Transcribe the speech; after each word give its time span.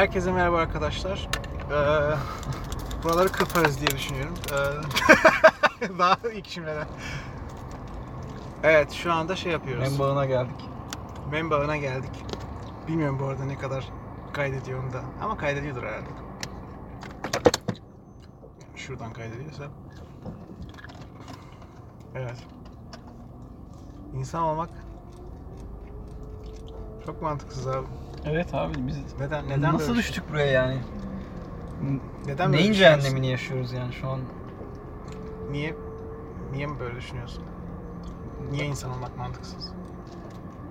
Herkese 0.00 0.32
merhaba 0.32 0.58
arkadaşlar. 0.58 1.28
Ee, 1.70 2.14
buraları 3.04 3.28
kırparız 3.28 3.80
diye 3.80 3.90
düşünüyorum. 3.90 4.34
Ee, 4.52 5.98
daha 5.98 6.16
ilk 6.34 6.48
şimdiden. 6.48 6.86
Evet 8.62 8.92
şu 8.92 9.12
anda 9.12 9.36
şey 9.36 9.52
yapıyoruz. 9.52 9.92
En 9.92 9.98
bağına 9.98 10.26
geldik. 10.26 10.68
Mem 11.30 11.50
bağına 11.50 11.76
geldik. 11.76 12.10
Bilmiyorum 12.88 13.18
bu 13.20 13.24
arada 13.24 13.44
ne 13.44 13.58
kadar 13.58 13.88
kaydediyor 14.32 14.84
onu 14.84 14.92
da. 14.92 15.00
Ama 15.22 15.36
kaydediyordur 15.36 15.82
herhalde. 15.82 16.08
Şuradan 18.76 19.12
kaydediyorsa. 19.12 19.64
Evet. 22.14 22.46
İnsan 24.14 24.42
olmak 24.42 24.70
çok 27.06 27.22
mantıksız 27.22 27.66
abi. 27.66 27.86
Evet 28.24 28.54
abi 28.54 28.74
biz 28.86 28.96
Neden 29.20 29.48
neden 29.48 29.74
nasıl 29.74 29.86
şey- 29.86 29.94
düştük 29.94 30.30
buraya 30.30 30.46
yani? 30.46 30.78
Neden 32.26 32.52
Neyin 32.52 32.70
düşünüyorsun? 32.72 33.00
cehennemini 33.00 33.26
yaşıyoruz 33.30 33.72
yani 33.72 33.92
şu 33.92 34.08
an? 34.08 34.20
Niye 35.50 35.74
niye 36.52 36.66
mi 36.66 36.80
böyle 36.80 36.96
düşünüyorsun? 36.96 37.44
Niye 38.50 38.64
insan 38.66 38.90
olmak 38.90 39.18
mantıksız? 39.18 39.72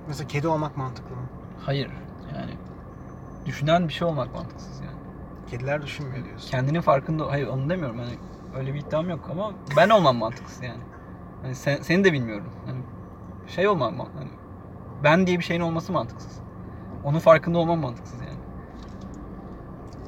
Mesela 0.07 0.27
kedi 0.27 0.47
olmak 0.47 0.77
mantıklı 0.77 1.15
mı? 1.15 1.21
Hayır 1.65 1.91
yani 2.35 2.51
düşünen 3.45 3.87
bir 3.87 3.93
şey 3.93 4.07
olmak 4.07 4.33
mantıksız 4.33 4.79
yani. 4.79 4.97
Kediler 5.51 5.81
düşünmüyor 5.81 6.25
diyorsun. 6.25 6.49
Kendinin 6.51 6.81
farkında 6.81 7.31
hayır 7.31 7.47
onu 7.47 7.69
demiyorum 7.69 7.97
hani 7.99 8.13
öyle 8.57 8.73
bir 8.73 8.79
iddiam 8.79 9.09
yok 9.09 9.19
ama 9.31 9.51
ben 9.77 9.89
olmam 9.89 10.15
mantıksız 10.15 10.63
yani. 10.63 10.81
Hani 11.41 11.55
sen, 11.55 11.81
seni 11.81 12.03
de 12.03 12.13
bilmiyorum. 12.13 12.49
Hani 12.65 12.79
şey 13.47 13.67
olmam 13.67 13.99
hani 13.99 14.29
ben 15.03 15.27
diye 15.27 15.37
bir 15.39 15.43
şeyin 15.43 15.61
olması 15.61 15.93
mantıksız. 15.93 16.39
Onun 17.03 17.19
farkında 17.19 17.57
olmam 17.57 17.79
mantıksız 17.79 18.19
yani. 18.19 18.29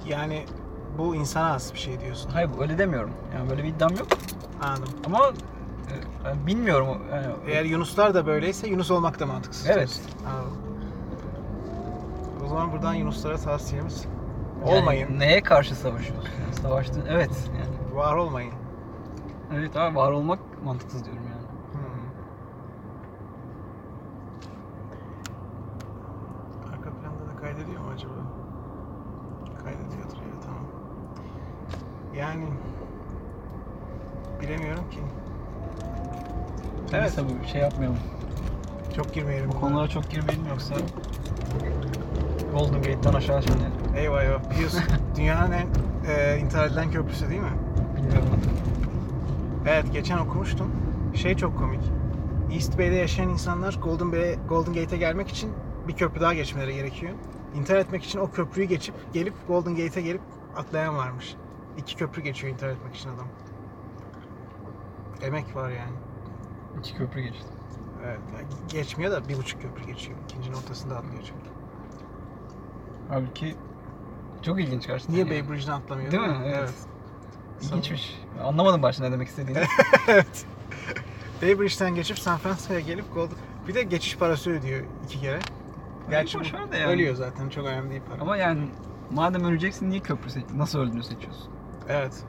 Yani 0.05 0.45
bu 0.97 1.15
insana 1.15 1.49
has 1.51 1.73
bir 1.73 1.79
şey 1.79 1.99
diyorsun. 1.99 2.29
Hayır 2.29 2.49
öyle 2.59 2.77
demiyorum. 2.77 3.11
Yani 3.35 3.49
böyle 3.49 3.63
bir 3.63 3.67
iddiam 3.67 3.91
yok 3.91 4.07
Anladım. 4.63 4.93
ama 5.05 5.19
e, 6.33 6.47
bilmiyorum 6.47 6.87
yani 7.11 7.25
Eğer 7.47 7.65
Yunuslar 7.65 8.13
da 8.13 8.25
böyleyse 8.25 8.67
Yunus 8.67 8.91
olmak 8.91 9.19
da 9.19 9.25
mantıksız. 9.25 9.65
Evet. 9.67 9.77
diyorsun. 9.77 10.03
Anladım. 10.27 10.57
O 12.45 12.47
zaman 12.47 12.71
buradan 12.71 12.93
Yunuslara 12.93 13.37
tavsiyemiz 13.37 14.05
Yani 14.65 14.79
olmayın. 14.79 15.19
neye 15.19 15.43
karşı 15.43 15.75
savaşıyorsun? 15.75 16.29
Yani 16.43 16.53
savaştığın 16.53 17.05
evet 17.09 17.49
yani. 17.57 17.95
Var 17.97 18.15
olmayın. 18.15 18.53
Evet 19.55 19.77
abi 19.77 19.95
var 19.95 20.11
olmak 20.11 20.39
mantıksız 20.65 21.05
diyorum 21.05 21.23
yani. 21.23 21.41
Hmm. 21.73 21.81
Arka 26.73 26.89
planda 26.89 27.33
da 27.33 27.41
kaydediyor 27.41 27.81
mu 27.81 27.87
acaba? 27.95 28.13
Kaydediyordur 29.63 30.17
ya 30.17 30.39
tamam. 30.45 30.63
Yani 32.21 32.43
bilemiyorum 34.41 34.89
ki. 34.89 34.99
Evet. 36.93 37.01
Neyse 37.01 37.21
bu 37.23 37.47
şey 37.47 37.61
yapmayalım. 37.61 37.97
Çok 38.95 39.13
girmeyelim. 39.13 39.49
Bu 39.49 39.59
konulara 39.59 39.87
çok 39.87 40.11
girmeyelim 40.11 40.47
yoksa 40.49 40.75
Golden 42.53 42.81
Gate'den 42.81 43.13
aşağı 43.13 43.43
şimdi 43.43 43.63
Eyvah 43.97 44.23
eyvah. 44.23 44.51
Biliyorsun 44.51 44.81
dünyanın 45.15 45.51
en 45.51 45.67
e, 46.09 46.39
intihar 46.39 46.67
edilen 46.67 46.91
köprüsü 46.91 47.29
değil 47.29 47.41
mi? 47.41 47.51
bilmiyorum. 47.97 48.29
Evet 49.67 49.85
geçen 49.93 50.17
okumuştum. 50.17 50.71
Şey 51.15 51.35
çok 51.35 51.57
komik. 51.57 51.81
East 52.53 52.77
Bay'de 52.77 52.95
yaşayan 52.95 53.29
insanlar 53.29 53.79
Golden 53.83 54.11
Bay, 54.11 54.35
Golden 54.49 54.73
Gate'e 54.73 54.97
gelmek 54.97 55.29
için 55.29 55.51
bir 55.87 55.93
köprü 55.93 56.21
daha 56.21 56.33
geçmeleri 56.33 56.73
gerekiyor. 56.73 57.13
İntihar 57.55 57.77
etmek 57.77 58.03
için 58.03 58.19
o 58.19 58.31
köprüyü 58.31 58.67
geçip 58.67 58.95
gelip 59.13 59.33
Golden 59.47 59.75
Gate'e 59.75 60.03
gelip 60.03 60.21
atlayan 60.55 60.97
varmış. 60.97 61.35
İki 61.77 61.95
köprü 61.95 62.21
geçiyor 62.21 62.53
intihar 62.53 62.69
etmek 62.69 62.95
için 62.95 63.09
adam. 63.09 63.27
Emek 65.21 65.55
var 65.55 65.69
yani. 65.69 65.93
İki 66.79 66.93
köprü 66.95 67.21
geçti. 67.21 67.47
Evet, 68.05 68.19
yani 68.35 68.47
geçmiyor 68.71 69.11
da 69.11 69.29
bir 69.29 69.37
buçuk 69.37 69.61
köprü 69.61 69.85
geçiyor. 69.85 70.17
İkincinin 70.23 70.55
ortasında 70.55 70.97
atlıyor 70.97 71.23
çünkü. 71.23 71.49
Halbuki 73.09 73.55
çok 74.41 74.61
ilginç 74.61 74.87
gerçekten. 74.87 75.15
Niye 75.15 75.25
yani. 75.25 75.47
Bay 75.47 75.49
Bridge'den 75.49 75.71
atlamıyor? 75.71 76.11
Değil 76.11 76.23
mi? 76.23 76.37
Evet. 76.45 76.55
Evet. 76.59 76.73
İlginçmiş. 77.61 78.21
Anlamadım 78.43 78.81
başta 78.81 79.03
ne 79.03 79.11
demek 79.11 79.27
istediğini. 79.27 79.63
evet. 80.07 80.45
Bay 81.41 81.59
Bridge'den 81.59 81.95
geçip 81.95 82.19
San 82.19 82.37
Francisco'ya 82.37 82.79
gelip 82.79 83.13
Golden... 83.13 83.35
Bir 83.67 83.73
de 83.75 83.83
geçiş 83.83 84.17
parası 84.17 84.51
ödüyor 84.51 84.83
iki 85.05 85.19
kere. 85.19 85.39
Gerçi 86.09 86.39
boş 86.39 86.53
ver 86.53 86.71
de 86.71 86.77
yani. 86.77 86.91
ölüyor 86.91 87.15
zaten 87.15 87.49
çok 87.49 87.65
önemli 87.65 87.89
değil 87.89 88.01
para. 88.09 88.21
Ama 88.21 88.37
yani 88.37 88.67
madem 89.11 89.43
öleceksin 89.43 89.89
niye 89.89 89.99
köprü 89.99 90.29
seç 90.29 90.43
nasıl 90.55 90.79
öldüğünü 90.79 91.03
seçiyorsun? 91.03 91.51
Evet. 91.91 92.23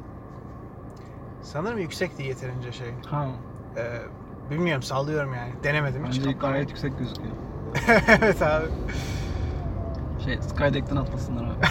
Sanırım 1.42 1.78
yüksekti 1.78 2.22
yeterince 2.22 2.72
şey. 2.72 2.94
Ha. 3.06 3.28
Ee, 3.76 4.00
bilmiyorum 4.50 4.82
sallıyorum 4.82 5.34
yani. 5.34 5.52
Denemedim 5.64 6.06
hiç. 6.06 6.18
Bence 6.18 6.32
gayet 6.32 6.68
yüksek 6.68 6.98
gözüküyor. 6.98 7.32
evet 8.08 8.42
abi. 8.42 8.66
Şey 10.24 10.38
Skydeck'ten 10.42 10.96
atlasınlar 10.96 11.44
abi. 11.44 11.52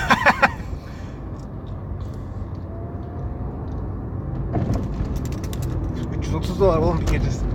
...330 6.22 6.60
dolar 6.60 6.78
oğlum 6.78 7.02
bir 7.02 7.08
gecesi. 7.08 7.46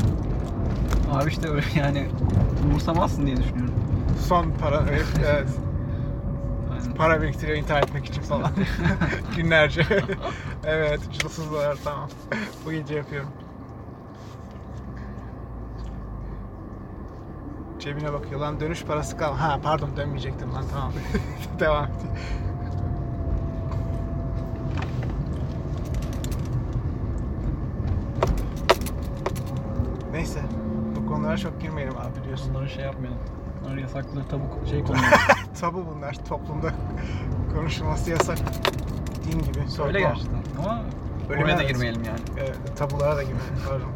abi 1.12 1.30
işte 1.30 1.48
öyle 1.48 1.66
yani 1.76 2.08
umursamazsın 2.64 3.26
diye 3.26 3.36
düşünüyorum. 3.36 3.74
Son 4.28 4.50
para 4.50 4.84
evet, 4.90 5.06
evet. 5.26 5.48
Para 6.98 7.22
biriktiriyor 7.22 7.58
intihar 7.58 7.82
etmek 7.82 8.06
için 8.06 8.22
falan. 8.22 8.50
Günlerce. 9.36 9.82
evet 10.64 11.00
330 11.08 11.52
dolar 11.52 11.76
tamam. 11.84 12.08
Bu 12.66 12.72
gece 12.72 12.94
yapıyorum. 12.94 13.30
Cebine 17.78 18.12
bakıyor 18.12 18.40
lan 18.40 18.60
dönüş 18.60 18.84
parası 18.84 19.16
kal. 19.16 19.34
Ha 19.34 19.60
pardon 19.62 19.96
dönmeyecektim 19.96 20.52
lan 20.52 20.64
tamam. 20.72 20.92
Devam 21.60 21.84
et. 21.84 21.90
Neyse. 30.12 30.40
Bu 30.96 31.06
konulara 31.06 31.36
çok 31.36 31.60
girmeyelim 31.60 31.98
abi 31.98 32.22
biliyorsun. 32.22 32.54
Bunları 32.54 32.68
şey 32.68 32.84
yapmayalım. 32.84 33.20
Bunları 33.64 33.80
yasaklı 33.80 34.28
tavuk 34.28 34.68
şey 34.68 34.82
konuyor. 34.84 35.04
Tabu 35.60 35.84
bunlar 35.94 36.14
toplumda 36.28 36.72
konuşulması 37.54 38.10
yasak. 38.10 38.38
Din 39.24 39.38
gibi. 39.38 39.58
Öyle 39.58 39.68
sorgulama. 39.70 39.98
gerçekten. 39.98 40.42
Ama 40.58 40.82
Ölüme 41.30 41.52
evet. 41.52 41.68
girmeyelim 41.68 42.04
yani. 42.04 42.18
Evet, 42.38 42.58
tabulara 42.76 43.16
da 43.16 43.22
girmeyelim 43.22 43.54
pardon. 43.68 43.88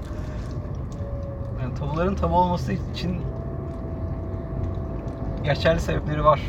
Yani 1.63 1.75
tabuların 1.75 2.15
tabu 2.15 2.37
olması 2.37 2.73
için 2.73 3.23
geçerli 5.45 5.81
sebepleri 5.81 6.25
var 6.25 6.41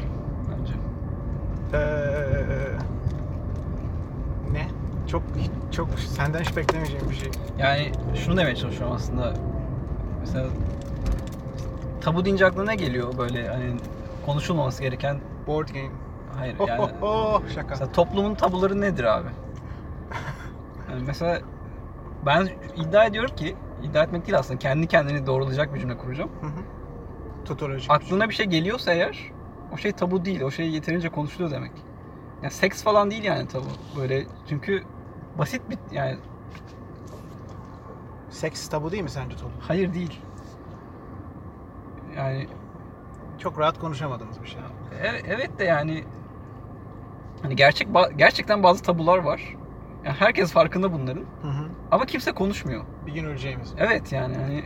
bence. 0.51 0.73
Ee, 1.73 1.81
ne? 4.51 4.67
Çok 5.07 5.23
çok 5.71 5.89
senden 5.99 6.39
hiç 6.39 6.57
beklemeyeceğim 6.57 7.09
bir 7.09 7.15
şey. 7.15 7.31
Yani 7.59 7.91
şunu 8.15 8.37
demeye 8.37 8.55
çalışıyorum 8.55 8.95
aslında. 8.95 9.33
Mesela 10.19 10.45
tabu 12.01 12.25
deyince 12.25 12.45
aklına 12.45 12.65
ne 12.65 12.75
geliyor 12.75 13.17
böyle 13.17 13.47
hani 13.47 13.65
konuşulmaması 14.25 14.81
gereken 14.83 15.19
Board 15.47 15.69
game. 15.69 15.91
hayır 16.37 16.55
Oh, 16.59 16.67
yani 16.67 16.81
oh, 16.81 16.89
oh, 17.01 17.41
şaka. 17.49 17.67
mesela 17.69 17.91
toplumun 17.91 18.35
tabuları 18.35 18.81
nedir 18.81 19.03
abi? 19.03 19.27
Yani 20.91 21.03
mesela 21.07 21.41
ben 22.25 22.49
iddia 22.75 23.05
ediyorum 23.05 23.35
ki 23.35 23.55
iddia 23.83 24.03
etmek 24.03 24.27
değil 24.27 24.39
aslında 24.39 24.59
kendi 24.59 24.87
kendini 24.87 25.25
doğrulayacak 25.25 25.73
bir 25.73 25.79
cümle 25.79 25.97
kuracağım. 25.97 26.29
Hı 26.41 26.47
hı. 26.47 26.61
Totolojik. 27.45 27.91
Aklına 27.91 28.29
bir 28.29 28.33
şey 28.33 28.45
geliyorsa 28.45 28.93
eğer 28.93 29.31
o 29.73 29.77
şey 29.77 29.91
tabu 29.91 30.25
değil. 30.25 30.41
O 30.41 30.51
şey 30.51 30.69
yeterince 30.69 31.09
konuşuluyor 31.09 31.51
demek. 31.51 31.71
Yani 32.43 32.51
seks 32.51 32.83
falan 32.83 33.11
değil 33.11 33.23
yani 33.23 33.47
tabu. 33.47 33.65
Böyle 33.97 34.25
çünkü 34.49 34.83
basit 35.37 35.61
bir 35.69 35.77
yani 35.95 36.17
Seks 38.29 38.67
tabu 38.67 38.91
değil 38.91 39.03
mi 39.03 39.09
sence 39.09 39.37
Tolu? 39.37 39.49
hayır 39.59 39.93
değil. 39.93 40.21
Yani 42.17 42.47
Çok 43.43 43.59
rahat 43.59 43.79
konuşamadığımız 43.79 44.41
bir 44.41 44.47
şey. 44.47 44.59
e- 45.03 45.21
evet 45.27 45.59
de 45.59 45.63
yani 45.63 46.03
hani 47.41 47.55
gerçek 47.55 47.87
gerçekten 48.17 48.63
bazı 48.63 48.83
tabular 48.83 49.17
var. 49.17 49.55
Yani 50.05 50.15
herkes 50.19 50.51
farkında 50.51 50.93
bunların 50.93 51.25
Hı 51.41 51.47
hı. 51.47 51.65
ama 51.91 52.05
kimse 52.05 52.31
konuşmuyor. 52.31 52.83
Bir 53.05 53.11
gün 53.13 53.25
öleceğimiz. 53.25 53.73
Evet 53.77 54.11
yani 54.11 54.35
hani 54.37 54.63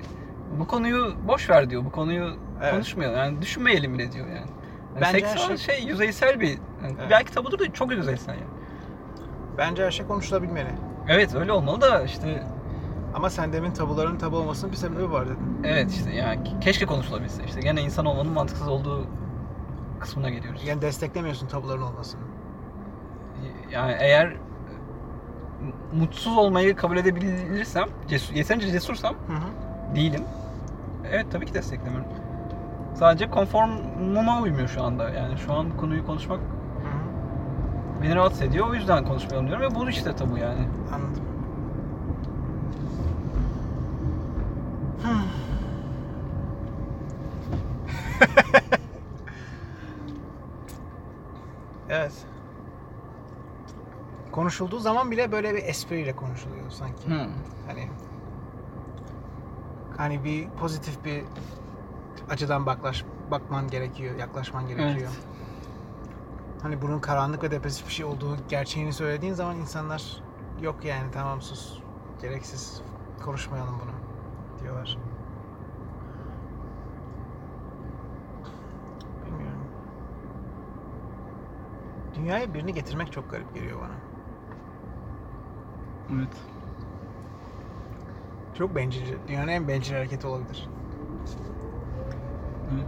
bu 0.59 0.67
konuyu 0.67 1.13
boş 1.27 1.49
ver 1.49 1.69
diyor. 1.69 1.85
Bu 1.85 1.91
konuyu 1.91 2.35
Evet. 2.61 2.71
konuşmuyor. 2.73 3.13
Yani 3.17 3.41
düşünmeyelim 3.41 3.93
bile 3.93 4.11
diyor 4.11 4.27
yani. 4.27 4.37
yani 4.37 5.01
Bence 5.01 5.11
seks 5.11 5.29
her 5.31 5.37
şey- 5.37 5.57
şey 5.57 5.83
yüzeysel 5.85 6.39
bir 6.39 6.49
yani 6.49 6.95
Evet. 6.99 7.07
belki 7.09 7.33
tabudur 7.33 7.59
da 7.59 7.73
çok 7.73 7.91
yüzeysel 7.91 8.33
yani. 8.33 8.45
Bence 9.57 9.85
her 9.85 9.91
şey 9.91 10.07
konuşulabilmeli. 10.07 10.69
Evet 11.07 11.35
öyle 11.35 11.51
olmalı 11.51 11.81
da 11.81 12.03
işte 12.03 12.43
Ama 13.15 13.29
sen 13.29 13.53
demin 13.53 13.71
tabuların 13.71 14.17
tabu 14.17 14.37
olmasının 14.37 14.71
bir 14.71 14.77
sebebi 14.77 15.11
var 15.11 15.25
dedin. 15.25 15.57
evet 15.63 15.91
işte 15.91 16.11
yani 16.15 16.39
keşke 16.61 16.85
konuşulabilse. 16.85 17.43
İşte 17.45 17.59
gene 17.59 17.81
insan 17.81 18.05
olmanın 18.05 18.31
mantıksız 18.33 18.67
olduğu 18.67 19.07
kısmına 19.99 20.29
geliyoruz. 20.29 20.63
Yani 20.67 20.81
desteklemiyorsun 20.81 21.47
tabuların 21.47 21.81
olmasını. 21.81 22.21
Yani 23.71 23.95
eğer 23.99 24.33
mutsuz 25.93 26.37
olmayı 26.37 26.75
kabul 26.75 26.97
edebilirsem, 26.97 27.85
cesur, 28.07 28.35
yeterince 28.35 28.71
cesursam 28.71 29.13
Hı 29.13 29.33
hı. 29.33 29.95
değilim. 29.95 30.21
Evet 31.11 31.25
tabii 31.31 31.45
ki 31.45 31.53
desteklemiyorum. 31.53 32.07
Sadece 32.95 33.29
konformuma 33.29 34.41
uymuyor 34.41 34.67
şu 34.67 34.83
anda. 34.83 35.09
Yani 35.09 35.37
şu 35.37 35.53
an 35.53 35.77
konuyu 35.77 36.05
konuşmak 36.05 36.39
Hı 36.39 36.43
hı. 36.43 38.03
beni 38.03 38.15
rahatsız 38.15 38.41
ediyor. 38.41 38.67
O 38.69 38.73
yüzden 38.73 39.05
konuşmayalım 39.05 39.47
diyorum 39.47 39.71
ve 39.71 39.75
bu 39.75 39.89
işte 39.89 40.15
tabu 40.15 40.37
yani. 40.37 40.67
Anladım. 40.93 41.23
Hmm. 44.03 44.83
evet. 51.89 52.25
Konuşulduğu 54.31 54.79
zaman 54.79 55.11
bile 55.11 55.31
böyle 55.31 55.55
bir 55.55 55.63
espriyle 55.63 56.15
konuşuluyor 56.15 56.69
sanki. 56.69 57.09
Hı. 57.09 57.27
Hani 57.67 57.89
hani 59.97 60.23
bir 60.23 60.49
pozitif 60.49 61.05
bir 61.05 61.23
açıdan 62.29 62.65
baklaş 62.65 63.05
bakman 63.31 63.67
gerekiyor, 63.67 64.15
yaklaşman 64.15 64.67
gerekiyor. 64.67 65.11
Evet. 65.15 65.27
Hani 66.61 66.81
bunun 66.81 66.99
karanlık 66.99 67.43
ve 67.43 67.51
depresif 67.51 67.87
bir 67.87 67.93
şey 67.93 68.05
olduğu 68.05 68.37
gerçeğini 68.49 68.93
söylediğin 68.93 69.33
zaman 69.33 69.57
insanlar 69.57 70.23
yok 70.61 70.85
yani 70.85 71.11
tamam 71.11 71.41
sus. 71.41 71.79
Gereksiz 72.21 72.81
konuşmayalım 73.25 73.79
bunu 73.81 74.04
diyorlar. 74.65 74.97
Bilmiyorum. 79.25 79.67
Dünyaya 82.15 82.53
birini 82.53 82.73
getirmek 82.73 83.11
çok 83.11 83.31
garip 83.31 83.53
geliyor 83.55 83.79
bana. 83.81 83.93
Evet. 86.15 86.37
Çok 88.57 88.75
bencilce. 88.75 89.15
Dünyanın 89.27 89.47
en 89.47 89.67
bencil 89.67 89.93
hareketi 89.93 90.27
olabilir. 90.27 90.69
Evet. 92.73 92.87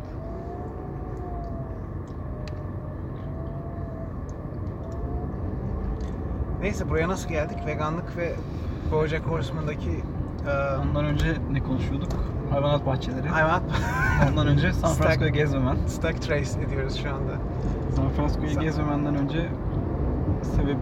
Neyse 6.62 6.90
buraya 6.90 7.08
nasıl 7.08 7.30
geldik? 7.30 7.58
Veganlık 7.66 8.18
ve 8.18 8.36
BoJack 8.92 9.26
Horseman'daki 9.26 10.04
e, 10.48 10.78
Ondan 10.82 11.06
önce 11.06 11.26
ne 11.52 11.60
konuşuyorduk? 11.60 12.10
Hayvanat 12.52 12.86
bahçeleri. 12.86 13.28
hayvanat 13.30 13.62
Ondan 14.32 14.48
önce 14.48 14.74
San 14.74 14.90
Stack- 14.92 14.98
Francisco'ya 14.98 15.30
gezmemen. 15.30 15.76
stack 15.88 16.22
trace 16.22 16.62
ediyoruz 16.68 16.96
şu 17.04 17.10
anda. 17.10 17.32
San 17.96 18.10
Francisco'yu 18.10 18.50
San- 18.50 18.64
gezmemenden 18.64 19.16
önce 19.16 19.50
sebep 20.42 20.78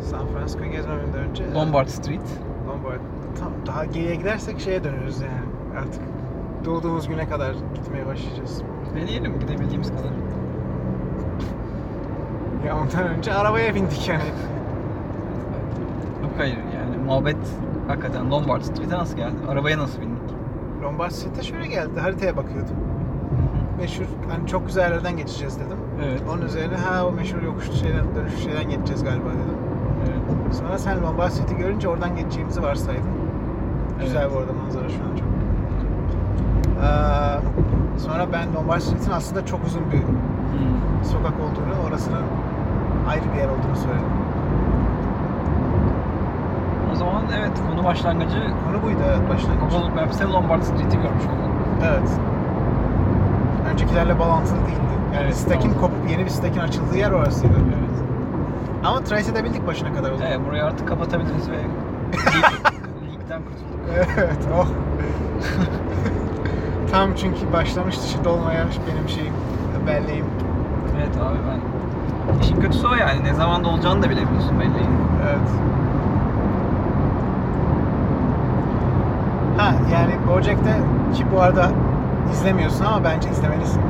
San 0.00 0.26
Francisco'yu 0.26 0.70
gezmemden 0.70 1.14
önce 1.30 1.52
Lombard 1.54 1.88
Street. 1.88 2.20
Lombard. 2.68 3.00
Tam 3.40 3.50
daha 3.66 3.84
geriye 3.84 4.14
gidersek 4.14 4.60
şeye 4.60 4.84
dönüyoruz 4.84 5.20
yani 5.20 5.78
artık. 5.80 6.02
Doğduğumuz 6.64 7.08
güne 7.08 7.28
kadar 7.28 7.54
gitmeye 7.74 8.06
başlayacağız. 8.06 8.62
Deneyelim 8.94 9.40
gidebildiğimiz 9.40 9.90
kadar. 9.90 10.10
Ya 12.66 12.76
ondan 12.76 13.08
önce 13.16 13.32
arabaya 13.34 13.74
bindik 13.74 14.08
yani. 14.08 14.22
Muhabbet 17.08 17.36
hakikaten 17.88 18.30
Lombard 18.30 18.62
Street'e 18.62 18.94
nasıl 18.98 19.16
geldi? 19.16 19.36
Arabaya 19.48 19.78
nasıl 19.78 20.00
bindik? 20.00 20.22
Lombard 20.82 21.10
Street'e 21.10 21.42
şöyle 21.42 21.66
geldi. 21.66 22.00
Haritaya 22.00 22.36
bakıyordum. 22.36 22.76
Meşhur 23.78 24.04
hani 24.30 24.46
çok 24.46 24.66
güzel 24.66 24.82
yerlerden 24.82 25.16
geçeceğiz 25.16 25.56
dedim. 25.58 25.76
Evet. 26.04 26.22
Onun 26.32 26.42
üzerine 26.42 26.76
ha 26.76 27.06
o 27.06 27.12
meşhur 27.12 27.42
yokuşlu 27.42 27.72
şeyden 27.76 28.04
dönüşlü 28.16 28.38
şeyden 28.38 28.70
geçeceğiz 28.70 29.04
galiba 29.04 29.28
dedim. 29.28 29.58
Evet. 30.08 30.54
Sonra 30.54 30.78
sen 30.78 31.02
Lombard 31.02 31.30
Street'i 31.30 31.56
görünce 31.56 31.88
oradan 31.88 32.16
geçeceğimizi 32.16 32.62
varsaydın. 32.62 33.10
Güzel 34.00 34.22
Evet. 34.22 34.30
bu 34.34 34.38
arada 34.38 34.52
manzara 34.52 34.88
şu 34.88 34.94
an 34.94 35.16
çok. 35.16 35.28
Ee, 36.84 37.98
sonra 37.98 38.26
ben 38.32 38.54
Lombard 38.54 38.80
Street'in 38.80 39.10
aslında 39.10 39.46
çok 39.46 39.64
uzun 39.66 39.82
bir 39.92 39.98
Hmm. 39.98 41.04
sokak 41.04 41.32
olduğunu, 41.32 41.88
orasının 41.88 42.22
ayrı 43.08 43.22
bir 43.34 43.38
yer 43.38 43.48
olduğunu 43.48 43.76
söyledim. 43.76 44.12
O 46.92 46.94
zaman 46.94 47.17
evet 47.38 47.52
konu 47.70 47.84
başlangıcı 47.84 48.40
Konu 48.66 48.82
buydu 48.82 48.98
evet 49.08 49.28
başlangıç. 49.28 49.72
Google 49.72 50.00
Maps'te 50.00 50.24
Lombard 50.24 50.62
Street'i 50.62 50.96
görmüş 50.96 51.24
olduk. 51.24 51.50
Evet. 51.88 52.10
Öncekilerle 53.72 54.18
bağlantılı 54.18 54.56
değildi. 54.58 54.78
Yani 55.14 55.24
Evet, 55.24 55.36
stack'in 55.36 55.72
tamam. 55.72 55.80
kopup 55.80 56.10
yeni 56.10 56.24
bir 56.24 56.30
stack'in 56.30 56.60
açıldığı 56.60 56.96
yer 56.96 57.10
orasıydı. 57.10 57.54
Evet. 57.54 57.98
Ama 58.84 59.04
trace 59.04 59.30
edebildik 59.32 59.66
başına 59.66 59.92
kadar 59.92 60.12
o 60.12 60.16
zaman. 60.16 60.32
Evet 60.32 60.40
burayı 60.46 60.64
artık 60.64 60.88
kapatabiliriz 60.88 61.50
ve 61.50 61.54
leak'ten 63.06 63.42
kurtulduk. 63.42 64.08
Evet, 64.16 64.38
oh. 64.60 64.66
Tam 66.92 67.14
çünkü 67.14 67.52
başlamıştı 67.52 68.08
şimdi 68.08 68.28
olmaya 68.28 68.64
benim 68.88 69.08
şeyim, 69.08 69.34
belleğim. 69.86 70.24
Evet 70.98 71.16
abi 71.16 71.36
ben 71.50 71.60
İşin 72.42 72.60
kötüsü 72.60 72.86
o 72.86 72.94
yani. 72.94 73.24
Ne 73.24 73.34
zamanda 73.34 73.68
olacağını 73.68 74.02
da 74.02 74.10
bilemiyorsun 74.10 74.60
belli. 74.60 74.86
Evet. 75.28 75.48
Ha 79.58 79.74
yani 79.92 80.12
Bojack'te 80.28 80.76
ki 81.14 81.24
bu 81.32 81.40
arada 81.40 81.70
izlemiyorsun 82.32 82.84
ama 82.84 83.04
bence 83.04 83.30
izlemelisin. 83.30 83.80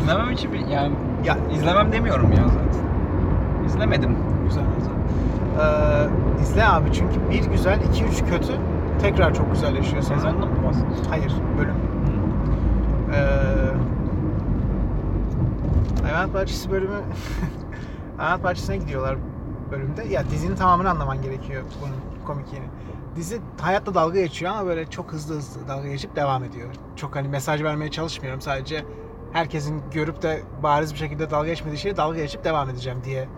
İzlemem 0.00 0.30
için 0.30 0.52
bir, 0.52 0.58
yani 0.66 0.92
Ya 1.24 1.36
izlemem 1.54 1.92
demiyorum 1.92 2.32
ya 2.32 2.44
zaten. 2.48 2.84
İzlemedim. 3.66 4.16
güzel 4.48 4.64
güzel. 4.78 4.92
Ee, 5.60 6.42
izle 6.42 6.66
abi 6.66 6.92
çünkü 6.92 7.14
bir 7.30 7.44
güzel, 7.50 7.78
iki 7.90 8.04
üç 8.04 8.18
kötü 8.24 8.52
tekrar 9.00 9.34
çok 9.34 9.52
güzelleşiyor 9.52 10.02
sonra. 10.02 10.18
Sezonda 10.20 10.46
mı 10.46 10.52
bahsediyorsun? 10.66 11.04
Hayır, 11.10 11.34
bölüm. 11.58 11.74
Ee, 13.14 13.18
Hayvanat 16.02 16.34
Bahçesi 16.34 16.70
bölümü 16.70 16.96
Hayvanat 18.16 18.44
Bahçesi'ne 18.44 18.76
gidiyorlar 18.76 19.16
bölümde. 19.70 20.04
Ya 20.04 20.30
dizinin 20.30 20.56
tamamını 20.56 20.90
anlaman 20.90 21.22
gerekiyor 21.22 21.62
bunun 21.82 22.13
komik 22.24 22.52
yeni. 22.52 22.64
Dizi 23.16 23.40
hayatta 23.60 23.94
dalga 23.94 24.20
geçiyor 24.20 24.52
ama 24.52 24.66
böyle 24.66 24.90
çok 24.90 25.12
hızlı 25.12 25.34
hızlı 25.34 25.68
dalga 25.68 25.88
geçip 25.88 26.16
devam 26.16 26.44
ediyor. 26.44 26.68
Çok 26.96 27.16
hani 27.16 27.28
mesaj 27.28 27.62
vermeye 27.62 27.90
çalışmıyorum. 27.90 28.40
Sadece 28.40 28.84
herkesin 29.32 29.82
görüp 29.92 30.22
de 30.22 30.42
bariz 30.62 30.92
bir 30.92 30.98
şekilde 30.98 31.30
dalga 31.30 31.48
geçmediği 31.48 31.78
şeye 31.78 31.96
dalga 31.96 32.18
geçip 32.18 32.44
devam 32.44 32.70
edeceğim 32.70 32.98
diye 33.04 33.28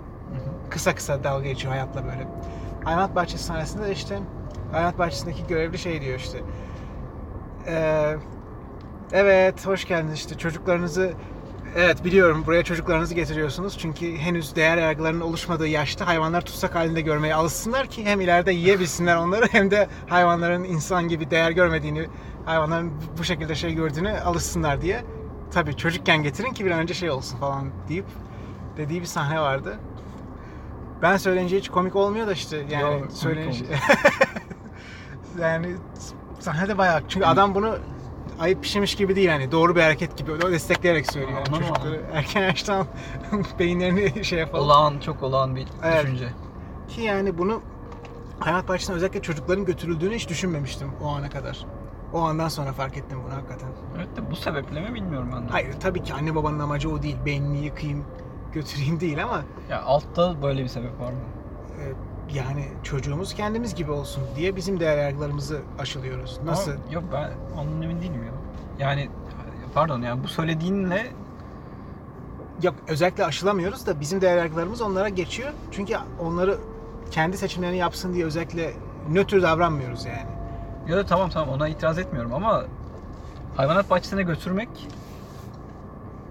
kısa 0.71 0.95
kısa 0.95 1.25
dalga 1.25 1.45
geçiyor 1.45 1.73
hayatla 1.73 2.05
böyle. 2.05 2.29
Hayvanat 2.85 3.17
bahçesi 3.17 3.45
sahnesinde 3.45 3.87
de 3.87 3.93
işte 3.93 4.19
hayvanat 4.73 4.99
bahçesindeki 4.99 5.47
görevli 5.47 5.79
şey 5.79 6.01
diyor 6.03 6.19
işte. 6.19 6.39
Eee 7.67 8.17
evet 9.13 9.67
hoş 9.67 9.85
geldiniz 9.85 10.15
işte 10.15 10.39
çocuklarınızı 10.39 11.13
Evet 11.79 12.05
biliyorum 12.05 12.43
buraya 12.47 12.65
çocuklarınızı 12.65 13.15
getiriyorsunuz 13.15 13.79
çünkü 13.79 14.17
henüz 14.17 14.57
değer 14.57 14.77
yargılarının 14.77 15.21
oluşmadığı 15.21 15.67
yaşta 15.67 16.07
hayvanlar 16.07 16.41
tutsak 16.41 16.75
halinde 16.75 17.01
görmeye 17.01 17.35
alışsınlar 17.35 17.87
ki 17.87 18.05
hem 18.05 18.21
ileride 18.21 18.53
yiyebilsinler 18.53 19.17
onları 19.17 19.47
hem 19.47 19.71
de 19.71 19.89
hayvanların 20.09 20.65
insan 20.65 21.09
gibi 21.09 21.31
değer 21.31 21.51
görmediğini, 21.51 22.07
hayvanların 22.45 22.93
bu 23.19 23.25
şekilde 23.25 23.55
şey 23.55 23.75
gördüğünü 23.75 24.11
alışsınlar 24.21 24.83
diye. 24.83 25.05
Tabii 25.51 25.77
çocukken 25.77 26.23
getirin 26.23 26.53
ki 26.53 26.65
bir 26.65 26.71
an 26.71 26.79
önce 26.79 26.95
şey 26.95 27.11
olsun 27.11 27.39
falan 27.39 27.71
deyip 27.89 28.07
dediği 28.77 29.01
bir 29.01 29.07
sahne 29.07 29.41
vardı. 29.41 29.79
Ben 31.03 31.17
söyleyince 31.17 31.59
hiç 31.59 31.69
komik 31.69 31.97
olmuyor 31.97 32.27
da 32.27 32.33
işte 32.33 32.57
yani 32.71 33.01
Yo, 33.01 33.11
söyleyince 33.11 33.65
yani 35.41 35.77
sahnede 36.39 36.79
bayağı 36.79 37.03
çünkü 37.09 37.27
adam 37.27 37.55
bunu 37.55 37.79
ayıp 38.39 38.63
bir 38.63 38.69
şeymiş 38.69 38.95
gibi 38.95 39.17
değil 39.17 39.29
hani 39.29 39.53
doğru 39.53 39.77
bir 39.77 39.81
hareket 39.81 40.17
gibi 40.19 40.33
o 40.33 40.51
destekleyerek 40.51 41.13
söylüyor. 41.13 41.33
Yani 41.33 41.49
Anladım 41.49 41.61
çocukları 41.69 42.01
erken 42.13 42.43
yaştan 42.43 42.87
beyinlerini 43.59 44.25
şey 44.25 44.39
yapalım. 44.39 44.65
Olağan, 44.65 44.99
çok 45.01 45.23
olağan 45.23 45.57
bir 45.57 45.67
Evet. 45.85 46.05
düşünce. 46.05 46.29
Ki 46.89 47.01
yani 47.01 47.39
bunu 47.39 47.61
hayat 48.41 48.69
bahçesine 48.69 48.97
özellikle 48.97 49.23
çocukların 49.23 49.65
götürüldüğünü 49.65 50.15
hiç 50.15 50.29
düşünmemiştim 50.29 50.89
o 51.03 51.09
ana 51.09 51.31
kadar. 51.31 51.67
O 52.13 52.21
andan 52.21 52.49
sonra 52.49 52.73
fark 52.73 52.97
ettim 52.97 53.19
bunu 53.27 53.35
hakikaten. 53.35 53.69
Evet 53.97 54.17
de 54.17 54.31
bu 54.31 54.37
sebeple 54.37 54.81
mi 54.81 54.95
bilmiyorum 54.95 55.31
ben 55.37 55.49
de. 55.49 55.53
Hayır 55.53 55.73
tabii 55.81 56.03
ki 56.03 56.15
anne 56.15 56.35
babanın 56.35 56.59
amacı 56.59 56.91
o 56.91 57.03
değil. 57.03 57.17
Beynini 57.27 57.65
yıkayım, 57.65 58.05
götüreyim 58.53 59.01
değil 59.01 59.23
ama 59.25 59.43
Ya 59.71 59.83
altta 59.83 60.43
böyle 60.43 60.63
bir 60.63 60.69
sebep 60.69 61.01
var 61.01 61.13
mı? 61.13 61.19
e, 61.81 61.85
yani 62.35 62.69
çocuğumuz 62.83 63.35
kendimiz 63.35 63.75
gibi 63.75 63.91
olsun 63.91 64.23
diye 64.37 64.57
bizim 64.57 64.81
değer 64.81 64.99
yargılarımızı 64.99 65.63
aşılıyoruz. 65.79 66.41
Nasıl? 66.45 66.71
Ama 66.71 66.81
yok 66.93 67.05
ben 67.13 67.31
onun 67.61 67.83
emin 67.83 68.01
değilim 68.01 68.25
ya. 68.25 68.33
Yani 68.87 69.09
pardon 69.75 70.03
yani 70.03 70.25
bu 70.25 70.29
söylediğinle 70.29 71.07
Yok 72.63 72.75
özellikle 72.89 73.25
aşılamıyoruz 73.25 73.87
da 73.87 74.01
bizim 74.01 74.21
değer 74.21 74.37
yargılarımız 74.37 74.81
onlara 74.81 75.09
geçiyor. 75.09 75.53
Çünkü 75.73 75.97
onları 76.21 76.59
kendi 77.11 77.39
seçimlerini 77.39 77.77
yapsın 77.77 78.15
diye 78.15 78.25
özellikle 78.25 78.73
nötr 79.11 79.43
davranmıyoruz 79.43 80.05
yani. 80.05 80.27
ya 80.89 80.97
da 80.97 81.07
tamam 81.07 81.31
tamam 81.31 81.55
ona 81.55 81.69
itiraz 81.69 81.99
etmiyorum 81.99 82.35
ama 82.35 82.65
hayvanat 83.57 83.91
bahçesine 83.91 84.23
götürmek 84.23 84.69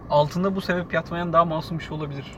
altında 0.09 0.55
bu 0.55 0.61
sebep 0.61 0.93
yatmayan 0.93 1.33
daha 1.33 1.45
masum 1.45 1.79
bir 1.79 1.83
şey 1.83 1.97
olabilir. 1.97 2.37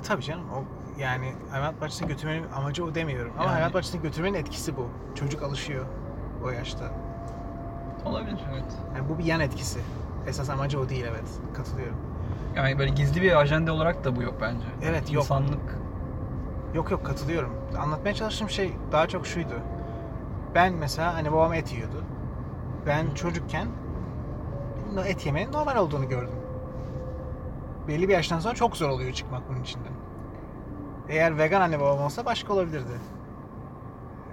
E, 0.00 0.02
tabii 0.02 0.22
canım 0.22 0.44
o 0.54 0.64
yani 0.98 1.32
hayvanat 1.50 1.80
bahçesine 1.80 2.08
götürmenin 2.08 2.44
amacı 2.56 2.84
o 2.84 2.94
demiyorum. 2.94 3.32
Ama 3.34 3.44
Yani- 3.44 3.52
hayvanat 3.52 3.74
bahçesine 3.74 4.02
götürmenin 4.02 4.38
etkisi 4.38 4.76
bu. 4.76 4.86
Çocuk 5.14 5.42
alışıyor 5.42 5.86
o 6.44 6.50
yaşta. 6.50 6.84
Olabilir 8.04 8.38
evet. 8.52 8.72
Yani 8.96 9.08
bu 9.08 9.18
bir 9.18 9.24
yan 9.24 9.40
etkisi. 9.40 9.80
Esas 10.26 10.50
amacı 10.50 10.80
o 10.80 10.88
değil 10.88 11.04
evet. 11.10 11.28
Katılıyorum. 11.54 11.96
Yani 12.56 12.78
böyle 12.78 12.90
gizli 12.90 13.22
bir 13.22 13.36
ajanda 13.40 13.72
olarak 13.72 14.04
da 14.04 14.16
bu 14.16 14.22
yok 14.22 14.34
bence. 14.40 14.66
Evet, 14.82 15.12
yok. 15.12 15.24
İnsanlık 15.24 15.78
Yok 16.74 16.90
yok 16.90 17.06
katılıyorum. 17.06 17.50
Anlatmaya 17.78 18.14
çalıştığım 18.14 18.50
şey 18.50 18.72
daha 18.92 19.06
çok 19.06 19.26
şuydu. 19.26 19.54
Ben 20.54 20.72
mesela 20.72 21.14
hani 21.14 21.32
babam 21.32 21.54
et 21.54 21.72
yiyordu. 21.72 22.04
Ben 22.86 23.14
çocukken 23.14 23.68
et 25.06 25.26
yemenin 25.26 25.52
normal 25.52 25.76
olduğunu 25.76 26.08
gördüm. 26.08 26.34
Belli 27.88 28.08
bir 28.08 28.12
yaştan 28.12 28.38
sonra 28.40 28.54
çok 28.54 28.76
zor 28.76 28.88
oluyor 28.88 29.12
çıkmak 29.12 29.48
bunun 29.48 29.62
içinden. 29.62 29.92
Eğer 31.08 31.38
vegan 31.38 31.60
anne 31.60 31.80
babam 31.80 32.04
olsa 32.04 32.24
başka 32.24 32.52
olabilirdi. 32.52 33.00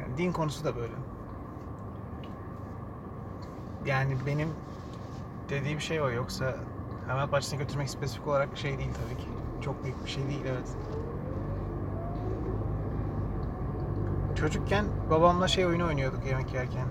Yani 0.02 0.18
din 0.18 0.32
konusu 0.32 0.64
da 0.64 0.76
böyle. 0.76 0.94
Yani 3.86 4.18
benim 4.26 4.50
dediğim 5.50 5.82
şey 5.82 6.02
o 6.02 6.10
yoksa 6.12 6.56
hayvanat 7.08 7.32
bahçesine 7.32 7.60
götürmek 7.60 7.90
spesifik 7.90 8.28
olarak 8.28 8.58
şey 8.58 8.78
değil 8.78 8.92
tabii 8.94 9.22
ki. 9.22 9.28
Çok 9.62 9.84
büyük 9.84 10.06
bir 10.06 10.10
şey 10.10 10.28
değil 10.28 10.42
evet. 10.46 10.76
Çocukken 14.36 14.86
babamla 15.10 15.48
şey 15.48 15.66
oyunu 15.66 15.88
oynuyorduk 15.88 16.26
yemek 16.26 16.54
yerken. 16.54 16.88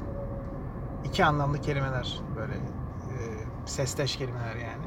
İki 1.04 1.24
anlamlı 1.24 1.60
kelimeler 1.60 2.22
böyle 2.36 2.54
e, 2.54 3.18
sesteş 3.66 4.16
kelimeler 4.16 4.56
yani. 4.56 4.84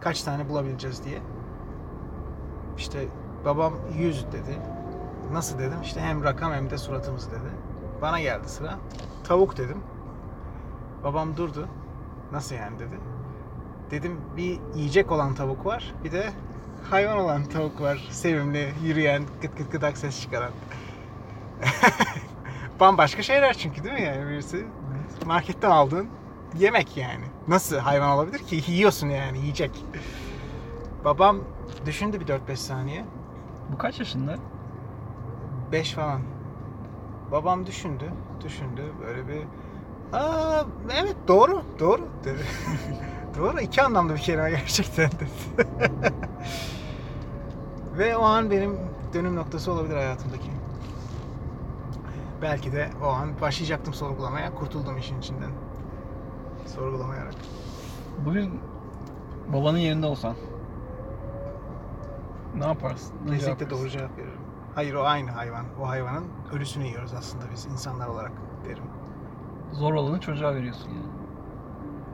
Kaç 0.00 0.22
tane 0.22 0.48
bulabileceğiz 0.48 1.04
diye. 1.04 1.18
İşte 2.78 3.08
babam 3.44 3.74
100 3.98 4.26
dedi. 4.32 4.58
Nasıl 5.32 5.58
dedim? 5.58 5.82
İşte 5.82 6.00
hem 6.00 6.24
rakam 6.24 6.52
hem 6.52 6.70
de 6.70 6.78
suratımız 6.78 7.30
dedi. 7.30 7.50
Bana 8.02 8.20
geldi 8.20 8.48
sıra. 8.48 8.78
Tavuk 9.24 9.56
dedim. 9.56 9.78
Babam 11.04 11.36
durdu. 11.36 11.68
Nasıl 12.32 12.54
yani 12.54 12.78
dedi. 12.78 12.98
Dedim 13.90 14.20
bir 14.36 14.60
yiyecek 14.74 15.12
olan 15.12 15.34
tavuk 15.34 15.66
var. 15.66 15.94
Bir 16.04 16.12
de 16.12 16.30
hayvan 16.90 17.18
olan 17.18 17.44
tavuk 17.44 17.80
var. 17.80 18.08
Sevimli, 18.10 18.72
yürüyen, 18.84 19.22
gıt 19.42 19.58
gıt 19.58 19.72
gıdak 19.72 19.98
ses 19.98 20.20
çıkaran. 20.20 20.50
Bambaşka 22.80 23.22
şeyler 23.22 23.54
çünkü 23.54 23.84
değil 23.84 23.94
mi 23.94 24.02
yani 24.02 24.30
birisi? 24.30 24.66
Marketten 25.26 25.70
aldığın 25.70 26.08
yemek 26.58 26.96
yani. 26.96 27.24
Nasıl 27.48 27.76
hayvan 27.76 28.10
olabilir 28.10 28.38
ki? 28.38 28.62
Yiyorsun 28.66 29.08
yani 29.08 29.38
yiyecek. 29.38 29.84
Babam 31.04 31.40
düşündü 31.86 32.20
bir 32.20 32.26
4-5 32.26 32.56
saniye. 32.56 33.04
Bu 33.72 33.78
kaç 33.78 33.98
yaşında? 33.98 34.36
5 35.72 35.92
falan. 35.92 36.20
Babam 37.32 37.66
düşündü, 37.66 38.04
düşündü 38.44 38.82
böyle 39.00 39.28
bir 39.28 39.42
Aa, 40.12 40.64
evet 41.02 41.16
doğru, 41.28 41.62
doğru 41.78 42.08
dedi. 42.24 42.42
doğru, 43.38 43.60
iki 43.60 43.82
anlamda 43.82 44.14
bir 44.14 44.18
kelime 44.18 44.50
gerçekten 44.50 45.10
dedi. 45.10 45.68
Ve 47.98 48.16
o 48.16 48.22
an 48.22 48.50
benim 48.50 48.78
dönüm 49.14 49.36
noktası 49.36 49.72
olabilir 49.72 49.94
hayatımdaki. 49.96 50.50
Belki 52.42 52.72
de 52.72 52.88
o 53.04 53.06
an 53.06 53.40
başlayacaktım 53.40 53.94
sorgulamaya, 53.94 54.54
kurtuldum 54.54 54.98
işin 54.98 55.18
içinden. 55.18 55.50
Sorgulamayarak. 56.66 57.34
Bugün 58.26 58.60
babanın 59.52 59.78
yerinde 59.78 60.06
olsan 60.06 60.34
ne 62.60 62.66
yaparsın? 62.66 63.14
Ne 63.24 63.30
Kesinlikle 63.30 63.66
verirsin? 63.66 63.70
doğru 63.82 63.88
cevap 63.90 64.18
veririm. 64.18 64.40
Hayır 64.74 64.94
o 64.94 65.02
aynı 65.04 65.30
hayvan. 65.30 65.64
O 65.82 65.88
hayvanın 65.88 66.24
ölüsünü 66.52 66.84
yiyoruz 66.84 67.14
aslında 67.14 67.44
biz 67.52 67.66
insanlar 67.66 68.08
olarak 68.08 68.32
derim. 68.64 68.84
Zor 69.72 69.94
olanı 69.94 70.20
çocuğa 70.20 70.54
veriyorsun 70.54 70.88
yani. 70.90 71.06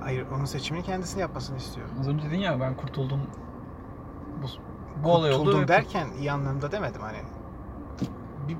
Hayır 0.00 0.26
onun 0.36 0.44
seçimini 0.44 0.82
kendisini 0.84 1.20
yapmasını 1.20 1.56
istiyorum. 1.56 1.94
Az 2.00 2.08
önce 2.08 2.26
dedin 2.26 2.38
ya 2.38 2.60
ben 2.60 2.76
kurtuldum. 2.76 3.20
Bu, 4.42 4.46
bu 5.04 5.12
olay 5.12 5.30
oldu. 5.30 5.44
Kurtuldum 5.44 5.68
derken 5.68 6.06
iyi 6.18 6.32
anlamda 6.32 6.72
demedim 6.72 7.00
hani. 7.02 7.18
Bir, 8.48 8.56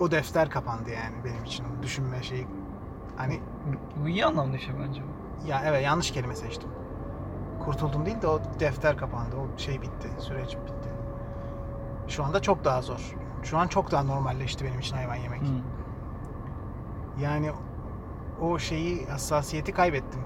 o 0.00 0.10
defter 0.10 0.50
kapandı 0.50 0.90
yani 0.90 1.14
benim 1.24 1.44
için 1.44 1.64
o 1.64 1.82
düşünme 1.82 2.22
şeyi. 2.22 2.46
Hani 3.16 3.40
Bu 3.96 4.08
iyi 4.08 4.26
anlamda 4.26 4.58
şey 4.58 4.74
bence. 4.80 5.02
ya 5.46 5.62
evet 5.64 5.84
yanlış 5.84 6.10
kelime 6.10 6.34
seçtim. 6.36 6.70
Kurtuldum 7.64 8.06
değil 8.06 8.22
de 8.22 8.26
o 8.28 8.40
defter 8.60 8.96
kapandı. 8.96 9.36
O 9.36 9.58
şey 9.58 9.82
bitti. 9.82 10.08
Süreç 10.18 10.56
bitti. 10.56 10.88
Şu 12.08 12.24
anda 12.24 12.42
çok 12.42 12.64
daha 12.64 12.82
zor. 12.82 13.14
Şu 13.42 13.58
an 13.58 13.66
çok 13.68 13.90
daha 13.90 14.02
normalleşti 14.02 14.64
benim 14.64 14.80
için 14.80 14.96
hayvan 14.96 15.14
yemek. 15.16 15.42
Hı. 15.42 15.46
Yani 17.22 17.50
o 18.40 18.58
şeyi 18.58 19.06
hassasiyeti 19.06 19.72
kaybettim. 19.72 20.20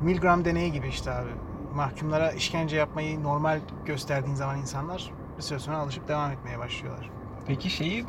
Milgram 0.00 0.44
deneyi 0.44 0.72
gibi 0.72 0.88
işte 0.88 1.12
abi. 1.12 1.30
Mahkumlara 1.74 2.32
işkence 2.32 2.76
yapmayı 2.76 3.22
normal 3.22 3.60
gösterdiğin 3.84 4.34
zaman 4.34 4.58
insanlar 4.58 5.10
bir 5.36 5.42
süre 5.42 5.58
sonra 5.58 5.78
alışıp 5.78 6.08
devam 6.08 6.30
etmeye 6.30 6.58
başlıyorlar. 6.58 7.10
Peki 7.46 7.70
şeyi 7.70 8.04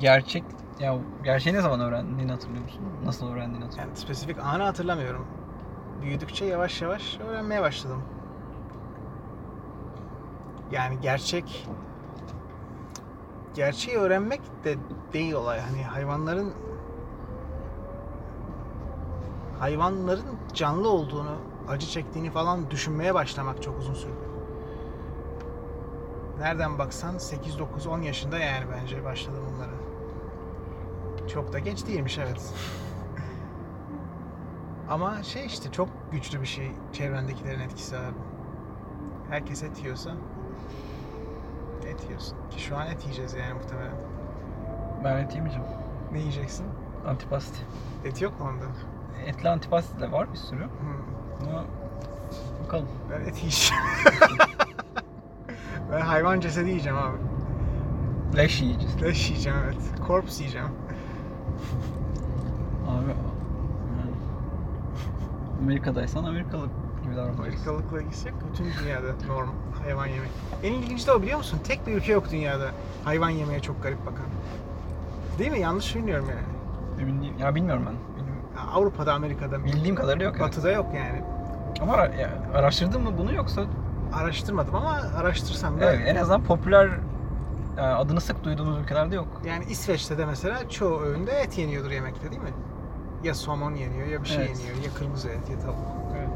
gerçek 0.00 0.44
ya 0.80 0.98
gerçeği 1.24 1.56
ne 1.56 1.60
zaman 1.60 1.80
öğrendiğini 1.80 2.32
hatırlıyor 2.32 2.64
musun? 2.64 2.80
Nasıl 3.04 3.32
öğrendiğini 3.32 3.64
hatırlıyor 3.64 3.88
Yani 3.88 3.98
spesifik 3.98 4.38
anı 4.38 4.62
hatırlamıyorum. 4.62 5.26
Büyüdükçe 6.02 6.44
yavaş 6.44 6.82
yavaş 6.82 7.18
öğrenmeye 7.20 7.62
başladım. 7.62 8.02
Yani 10.70 11.00
gerçek 11.00 11.66
gerçeği 13.54 13.96
öğrenmek 13.96 14.40
de 14.64 14.76
değil 15.12 15.32
olay. 15.32 15.60
Hani 15.60 15.84
hayvanların 15.84 16.52
hayvanların 19.58 20.38
canlı 20.54 20.88
olduğunu, 20.88 21.36
acı 21.68 21.86
çektiğini 21.86 22.30
falan 22.30 22.70
düşünmeye 22.70 23.14
başlamak 23.14 23.62
çok 23.62 23.78
uzun 23.78 23.94
sürdü. 23.94 24.26
Nereden 26.38 26.78
baksan 26.78 27.18
8 27.18 27.58
9 27.58 27.86
10 27.86 28.02
yaşında 28.02 28.38
yani 28.38 28.64
bence 28.72 29.04
başladım 29.04 29.42
bunları. 29.54 29.70
Çok 31.28 31.52
da 31.52 31.58
geç 31.58 31.86
değilmiş 31.86 32.18
evet. 32.18 32.40
Ama 34.90 35.22
şey 35.22 35.46
işte 35.46 35.72
çok 35.72 35.88
güçlü 36.12 36.40
bir 36.40 36.46
şey 36.46 36.70
çevrendekilerin 36.92 37.60
etkisi 37.60 37.96
abi. 37.96 38.16
Herkes 39.30 39.62
et 39.62 39.82
yiyorsa 39.82 40.10
et 41.96 42.04
yiyorsun. 42.04 42.36
Ki 42.50 42.62
şu 42.62 42.76
an 42.76 42.86
et 42.86 43.02
yiyeceğiz 43.02 43.34
yani 43.34 43.52
muhtemelen. 43.54 43.92
Ben 45.04 45.16
et 45.16 45.34
yemeyeceğim. 45.34 45.66
Ne 46.12 46.18
yiyeceksin? 46.18 46.66
Antipasti. 47.08 47.58
Et 48.04 48.22
yok 48.22 48.40
mu 48.40 48.46
onda? 48.48 48.64
Etli 49.26 49.48
antipasti 49.48 50.00
de 50.00 50.12
var 50.12 50.32
bir 50.32 50.36
sürü. 50.38 50.64
Hmm, 50.64 51.48
Ama 51.50 51.64
bakalım. 52.64 52.88
ben 53.10 53.20
et 53.20 53.36
yiyeceğim. 53.38 53.82
ben 55.92 56.00
hayvan 56.00 56.40
cesedi 56.40 56.68
yiyeceğim 56.68 56.98
abi. 56.98 57.16
Leş 58.36 58.60
yiyeceğiz. 58.62 59.02
Leş 59.02 59.28
yiyeceğim 59.30 59.58
evet. 59.64 59.76
Korpus 60.06 60.38
yiyeceğim. 60.40 60.68
Abi 62.88 63.08
yani 63.08 63.16
Amerika'daysan 65.62 66.24
Amerikalı 66.24 66.66
gibi 67.02 67.16
davranacaksın. 67.16 67.42
Amerikalıkla 67.42 68.00
gitsek 68.00 68.32
bütün 68.52 68.64
dünyada 68.84 69.06
norm 69.28 69.48
hayvan 69.86 70.06
yemek. 70.06 70.30
En 70.62 70.72
ilginci 70.72 71.06
de 71.06 71.12
o 71.12 71.22
biliyor 71.22 71.38
musun? 71.38 71.60
Tek 71.64 71.86
bir 71.86 71.92
ülke 71.92 72.12
yok 72.12 72.30
dünyada 72.30 72.70
hayvan 73.04 73.30
yemeye 73.30 73.60
çok 73.60 73.82
garip 73.82 74.06
bakan. 74.06 74.26
Değil 75.38 75.50
mi? 75.50 75.60
Yanlış 75.60 75.94
bilmiyorum 75.96 76.26
yani. 76.30 77.02
Emin 77.02 77.22
değilim. 77.22 77.34
Ya 77.40 77.54
bilmiyorum 77.54 77.82
ben. 77.86 78.16
Bilmiyorum. 78.18 78.42
Avrupa'da, 78.74 79.14
Amerika'da, 79.14 79.64
Bildiğim 79.64 79.96
kadarıyla 79.96 80.24
yok. 80.24 80.34
evet. 80.38 80.46
Batı'da 80.48 80.70
yok 80.70 80.86
yani. 80.96 81.22
Ama 81.82 81.92
ara- 81.92 82.14
ya, 82.14 82.30
araştırdın 82.54 83.02
mı 83.02 83.10
bunu 83.18 83.34
yoksa 83.34 83.62
Araştırmadım 84.14 84.74
ama 84.74 85.00
araştırsam 85.18 85.80
da 85.80 85.92
evet, 85.92 86.08
en 86.08 86.16
azından 86.16 86.44
popüler 86.44 86.88
yani 87.78 87.94
adını 87.94 88.20
sık 88.20 88.44
duyduğumuz 88.44 88.78
ülkelerde 88.78 89.14
yok. 89.14 89.26
yani 89.44 89.64
İsveç'te 89.64 90.18
de 90.18 90.26
mesela 90.26 90.68
çoğu 90.68 91.00
öğünde 91.00 91.30
et 91.32 91.58
yeniyordur 91.58 91.90
yemekte 91.90 92.30
değil 92.30 92.42
mi? 92.42 92.50
Ya 93.24 93.34
somon 93.34 93.74
yeniyor 93.74 94.06
ya 94.06 94.22
bir 94.22 94.28
şey 94.28 94.36
Evet. 94.46 94.58
yeniyor 94.60 94.84
ya 94.84 94.94
kırmızı 94.98 95.28
et 95.28 95.50
ya 95.50 95.58
tavuk. 95.60 95.76
Evet. 96.18 96.28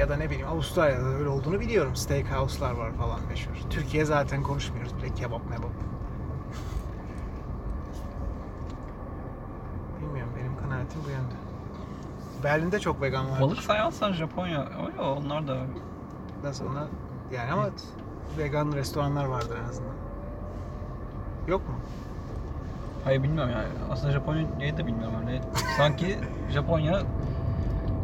Ya 0.00 0.08
da 0.08 0.16
ne 0.16 0.30
bileyim 0.30 0.48
Avustralya'da 0.48 1.04
öyle 1.08 1.28
olduğunu 1.28 1.60
biliyorum. 1.60 1.96
Steakhouse'lar 1.96 2.70
var 2.70 2.92
falan 2.92 3.20
meşhur. 3.28 3.52
Türkiye 3.70 4.04
zaten 4.04 4.42
konuşmuyoruz 4.42 4.96
bile 4.96 5.14
kebap 5.14 5.50
mebap. 5.50 5.70
Bilmiyorum 10.00 10.32
benim 10.40 10.56
kanaatim 10.56 11.00
bu 11.06 11.10
yönde. 11.10 11.34
Berlin'de 12.44 12.78
çok 12.78 13.02
vegan 13.02 13.30
var. 13.30 13.40
Balık 13.40 13.58
sayarsan 13.58 14.12
Japonya, 14.12 14.68
öyle 14.86 15.00
onlar 15.00 15.48
da 15.48 15.56
Nasıl 16.44 16.66
ona? 16.66 16.86
Yani 17.32 17.52
ama 17.52 17.68
vegan 18.38 18.72
restoranlar 18.72 19.24
vardır 19.24 19.58
en 19.64 19.68
azından. 19.68 19.94
Yok 21.48 21.68
mu? 21.68 21.74
Hayır 23.04 23.22
bilmiyorum 23.22 23.52
yani. 23.52 23.68
Aslında 23.90 24.12
Japonya'yı 24.12 24.76
da 24.76 24.86
bilmiyorum 24.86 25.14
öyle. 25.26 25.42
Sanki 25.76 26.18
Japonya 26.50 27.02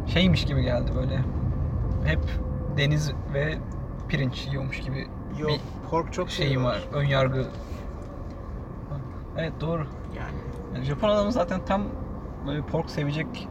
şeymiş 0.07 0.45
gibi 0.45 0.61
geldi 0.61 0.91
böyle. 0.95 1.36
Hep 2.07 2.19
deniz 2.77 3.11
ve 3.33 3.57
pirinç 4.07 4.47
yiyormuş 4.47 4.79
gibi 4.79 5.07
Yok, 5.39 5.49
bir 5.49 5.59
pork 5.89 6.13
çok 6.13 6.29
şeyim 6.29 6.51
seviyorlar. 6.53 6.75
var. 6.93 6.99
Ön 6.99 7.03
yargı. 7.03 7.45
Evet 9.37 9.53
doğru. 9.61 9.85
Yani 10.17 10.37
Yani 10.75 10.85
Japon 10.85 11.09
adamı 11.09 11.31
zaten 11.31 11.59
tam 11.65 11.83
böyle 12.47 12.61
pork 12.61 12.89
sevecek 12.89 13.47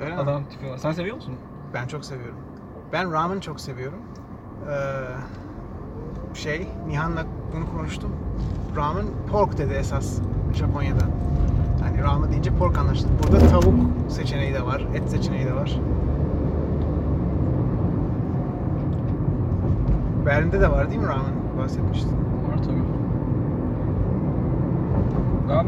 öyle 0.00 0.14
mi? 0.14 0.20
adam 0.20 0.44
tipi 0.44 0.70
var. 0.70 0.76
Sen 0.78 0.92
seviyor 0.92 1.16
musun? 1.16 1.34
Ben 1.74 1.86
çok 1.86 2.04
seviyorum. 2.04 2.36
Ben 2.92 3.12
ramen 3.12 3.40
çok 3.40 3.60
seviyorum. 3.60 3.98
Ee, 4.70 6.34
şey, 6.34 6.68
Nihan'la 6.86 7.26
bunu 7.56 7.70
konuştum. 7.76 8.10
Ramen 8.76 9.06
pork 9.32 9.58
dedi 9.58 9.74
esas 9.74 10.20
Japonya'da. 10.54 11.04
Hani 11.82 12.02
ramen 12.02 12.30
deyince 12.30 12.56
pork 12.56 12.78
anlaşılır. 12.78 13.10
Burada 13.22 13.38
tavuk 13.38 13.74
seçeneği 14.08 14.54
de 14.54 14.66
var, 14.66 14.86
et 14.94 15.10
seçeneği 15.10 15.46
de 15.46 15.54
var. 15.54 15.80
Berlin'de 20.30 20.60
de 20.60 20.70
var 20.70 20.88
değil 20.90 21.00
mi 21.00 21.08
ramen? 21.08 21.32
Bahsetmiştin. 21.58 22.12
Var 22.50 22.58
tabii. 22.64 22.82
Ben 25.48 25.66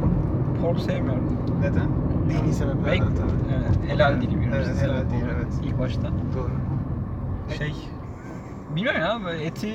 pork 0.62 0.80
sevmiyorum. 0.80 1.24
Neden? 1.60 1.88
Dini 2.28 2.52
sebeplerden 2.52 2.98
tabii. 2.98 3.54
evet, 3.56 3.90
helal 3.92 4.20
değil 4.20 4.40
bir 4.40 4.52
Evet, 4.52 4.66
sebep 4.66 4.82
helal 4.82 5.10
değil, 5.10 5.22
olarak 5.24 5.36
evet. 5.36 5.60
İlk 5.64 5.78
başta. 5.78 6.08
Doğru. 6.36 6.50
Şey, 7.58 7.74
bilmiyorum 8.76 9.00
ya 9.00 9.18
böyle 9.24 9.44
eti 9.44 9.74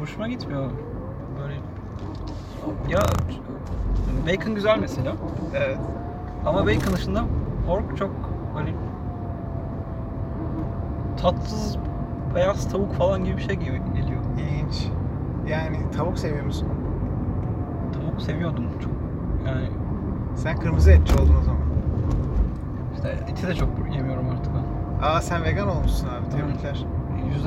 hoşuma 0.00 0.28
gitmiyor. 0.28 0.70
Böyle 1.42 1.54
ya 2.88 3.00
bacon 4.26 4.54
güzel 4.54 4.78
mesela 4.80 5.12
Evet. 5.56 5.78
ama 6.46 6.66
bacon 6.66 6.92
dışında 6.94 7.24
pork 7.66 7.96
çok 7.96 8.10
böyle 8.56 8.74
tatsız 11.16 11.76
beyaz 12.34 12.72
tavuk 12.72 12.92
falan 12.94 13.24
gibi 13.24 13.36
bir 13.36 13.42
şey 13.42 13.56
gibi 13.56 13.80
geliyor. 13.94 14.20
İlginç. 14.38 14.88
Yani 15.48 15.76
tavuk 15.96 16.18
seviyor 16.18 16.44
musun? 16.44 16.68
Tavuk 17.92 18.22
seviyordum 18.22 18.64
çok. 18.82 18.92
Yani 19.46 19.68
Sen 20.36 20.56
kırmızı 20.56 20.90
etçi 20.92 21.14
oldun 21.14 21.36
o 21.40 21.42
zaman. 21.44 21.60
işte 22.94 23.18
eti 23.32 23.46
de 23.46 23.54
çok 23.54 23.68
yemiyorum 23.94 24.28
artık 24.28 24.52
ben. 24.54 25.06
Aa 25.06 25.20
sen 25.20 25.44
vegan 25.44 25.68
olmuşsun 25.68 26.06
abi. 26.08 26.30
Tebrikler. 26.36 26.84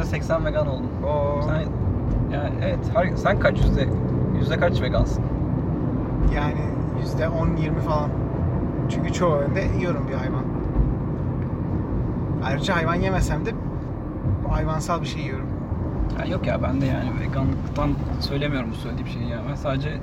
%80 0.03 0.45
vegan 0.45 0.67
oldum. 0.67 0.89
Oo. 1.05 1.41
Sen 1.41 1.59
yani 2.37 2.53
evet 2.63 2.79
her, 2.93 3.15
sen 3.15 3.39
kaç 3.39 3.59
yüzde 3.59 3.87
yüzde 4.37 4.57
kaç 4.59 4.81
vegansın? 4.81 5.23
Yani 6.35 6.61
yüzde 7.01 7.23
10-20 7.23 7.79
falan. 7.79 8.09
Çünkü 8.89 9.13
çoğu 9.13 9.35
öğünde 9.35 9.61
yiyorum 9.77 10.07
bir 10.07 10.13
hayvan. 10.13 10.43
Ayrıca 12.45 12.75
hayvan 12.75 12.95
yemesem 12.95 13.45
de 13.45 13.49
hayvansal 14.53 15.01
bir 15.01 15.07
şey 15.07 15.21
yiyorum. 15.21 15.47
Ya 16.19 16.25
yok 16.25 16.47
ya 16.47 16.63
ben 16.63 16.81
de 16.81 16.85
yani 16.85 17.19
veganlıktan 17.19 17.89
söylemiyorum 18.19 18.69
bu 18.71 18.75
söylediğim 18.75 19.07
şeyi 19.07 19.29
ya. 19.29 19.39
Ben 19.49 19.55
sadece 19.55 19.99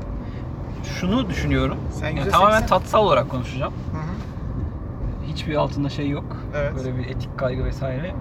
şunu 0.84 1.28
düşünüyorum. 1.28 1.76
Sen 1.92 2.10
Yani 2.10 2.28
tamamen 2.30 2.66
tatsal 2.66 3.04
olarak 3.04 3.28
konuşacağım. 3.28 3.72
Hı 3.72 3.98
hı. 3.98 5.32
Hiçbir 5.32 5.54
altında 5.56 5.88
şey 5.88 6.08
yok. 6.08 6.36
Evet. 6.56 6.72
Böyle 6.76 6.98
bir 6.98 7.06
etik 7.06 7.38
kaygı 7.38 7.64
vesaire. 7.64 8.14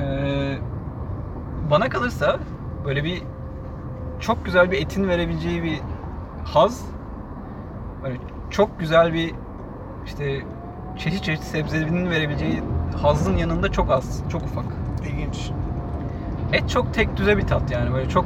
Ee, 0.00 0.58
bana 1.70 1.88
kalırsa 1.88 2.38
böyle 2.84 3.04
bir 3.04 3.22
çok 4.20 4.44
güzel 4.44 4.70
bir 4.70 4.82
etin 4.82 5.08
verebileceği 5.08 5.62
bir 5.62 5.80
haz 6.44 6.84
böyle 8.02 8.16
çok 8.50 8.80
güzel 8.80 9.12
bir 9.12 9.34
işte 10.06 10.42
çeşit 10.98 11.22
çeşit 11.24 11.44
sebzenin 11.44 12.10
verebileceği 12.10 12.62
hazın 13.02 13.36
yanında 13.36 13.72
çok 13.72 13.90
az, 13.90 14.22
çok 14.32 14.42
ufak. 14.42 14.64
İlginç. 15.06 15.50
Et 16.52 16.68
çok 16.68 16.94
tek 16.94 17.16
düze 17.16 17.38
bir 17.38 17.46
tat 17.46 17.70
yani 17.70 17.94
böyle 17.94 18.08
çok 18.08 18.24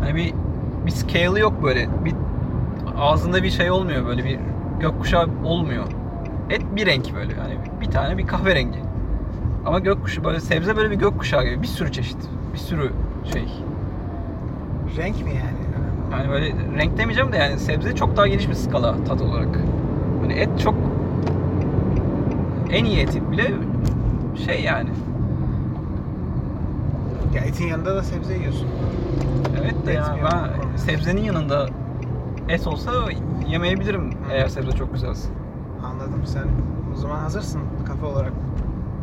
hani 0.00 0.14
bir 0.14 0.34
bir 0.86 0.90
scale'ı 0.90 1.38
yok 1.38 1.62
böyle 1.62 1.88
bir 2.04 2.14
ağzında 2.98 3.42
bir 3.42 3.50
şey 3.50 3.70
olmuyor 3.70 4.06
böyle 4.06 4.24
bir 4.24 4.38
gökkuşağı 4.80 5.28
olmuyor. 5.44 5.84
Et 6.50 6.62
bir 6.76 6.86
renk 6.86 7.14
böyle 7.14 7.32
yani 7.32 7.54
bir 7.80 7.90
tane 7.90 8.18
bir 8.18 8.26
kahverengi. 8.26 8.78
Ama 9.66 9.78
gökkuşağı 9.78 10.24
böyle 10.24 10.40
sebze 10.40 10.76
böyle 10.76 10.90
bir 10.90 10.96
gökkuşağı 10.96 11.44
gibi 11.44 11.62
bir 11.62 11.66
sürü 11.66 11.92
çeşit, 11.92 12.18
bir 12.52 12.58
sürü 12.58 12.92
şey. 13.32 13.48
Renk 14.96 15.24
mi 15.24 15.30
yani? 15.30 15.60
Yani 16.12 16.30
böyle 16.30 16.52
renk 16.78 16.98
demeyeceğim 16.98 17.32
de 17.32 17.36
yani 17.36 17.58
sebze 17.58 17.94
çok 17.94 18.16
daha 18.16 18.26
geniş 18.26 18.48
bir 18.48 18.54
skala 18.54 19.04
tat 19.04 19.20
olarak. 19.20 19.58
Hani 20.22 20.32
et 20.32 20.60
çok 20.60 20.74
en 22.70 22.84
iyi 22.84 22.98
eti 22.98 23.30
bile 23.32 23.52
şey 24.46 24.62
yani. 24.62 24.88
Ya 27.34 27.40
etin 27.40 27.66
yanında 27.66 27.96
da 27.96 28.02
sebze 28.02 28.34
yiyorsun. 28.34 28.68
Evet 29.62 29.86
de 29.86 29.90
Et 29.92 29.96
ya 29.96 30.14
mi 30.14 30.20
ben 30.32 30.76
sebzenin 30.76 31.22
yanında 31.22 31.66
et 32.48 32.66
olsa 32.66 32.92
yemeyebilirim 33.48 34.10
eğer 34.32 34.48
sebze 34.48 34.72
çok 34.72 34.92
güzelse. 34.92 35.28
Anladım. 35.84 36.22
Sen 36.26 36.44
o 36.94 36.96
zaman 36.96 37.18
hazırsın 37.18 37.60
kafa 37.86 38.06
olarak 38.06 38.32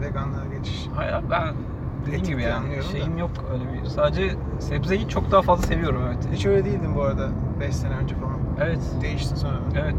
veganlığa 0.01 0.45
geçiş. 0.57 0.87
Hayır 0.95 1.13
abi, 1.13 1.25
ben 1.31 1.53
dediğim 2.01 2.19
Etik 2.19 2.27
gibi 2.33 2.41
yani 2.41 2.53
anlıyorum 2.53 2.87
da. 2.87 2.91
şeyim 2.91 3.17
yok 3.17 3.31
öyle 3.53 3.63
bir. 3.83 3.89
Sadece 3.89 4.35
sebzeyi 4.59 5.07
çok 5.07 5.31
daha 5.31 5.41
fazla 5.41 5.67
seviyorum 5.67 6.01
evet. 6.07 6.27
Hiç 6.31 6.45
öyle 6.45 6.65
değildin 6.65 6.95
bu 6.95 7.01
arada 7.01 7.29
5 7.59 7.75
sene 7.75 7.95
önce 7.95 8.15
falan. 8.15 8.37
Evet. 8.59 8.79
Değiştin 9.01 9.35
sonra. 9.35 9.59
Evet. 9.75 9.95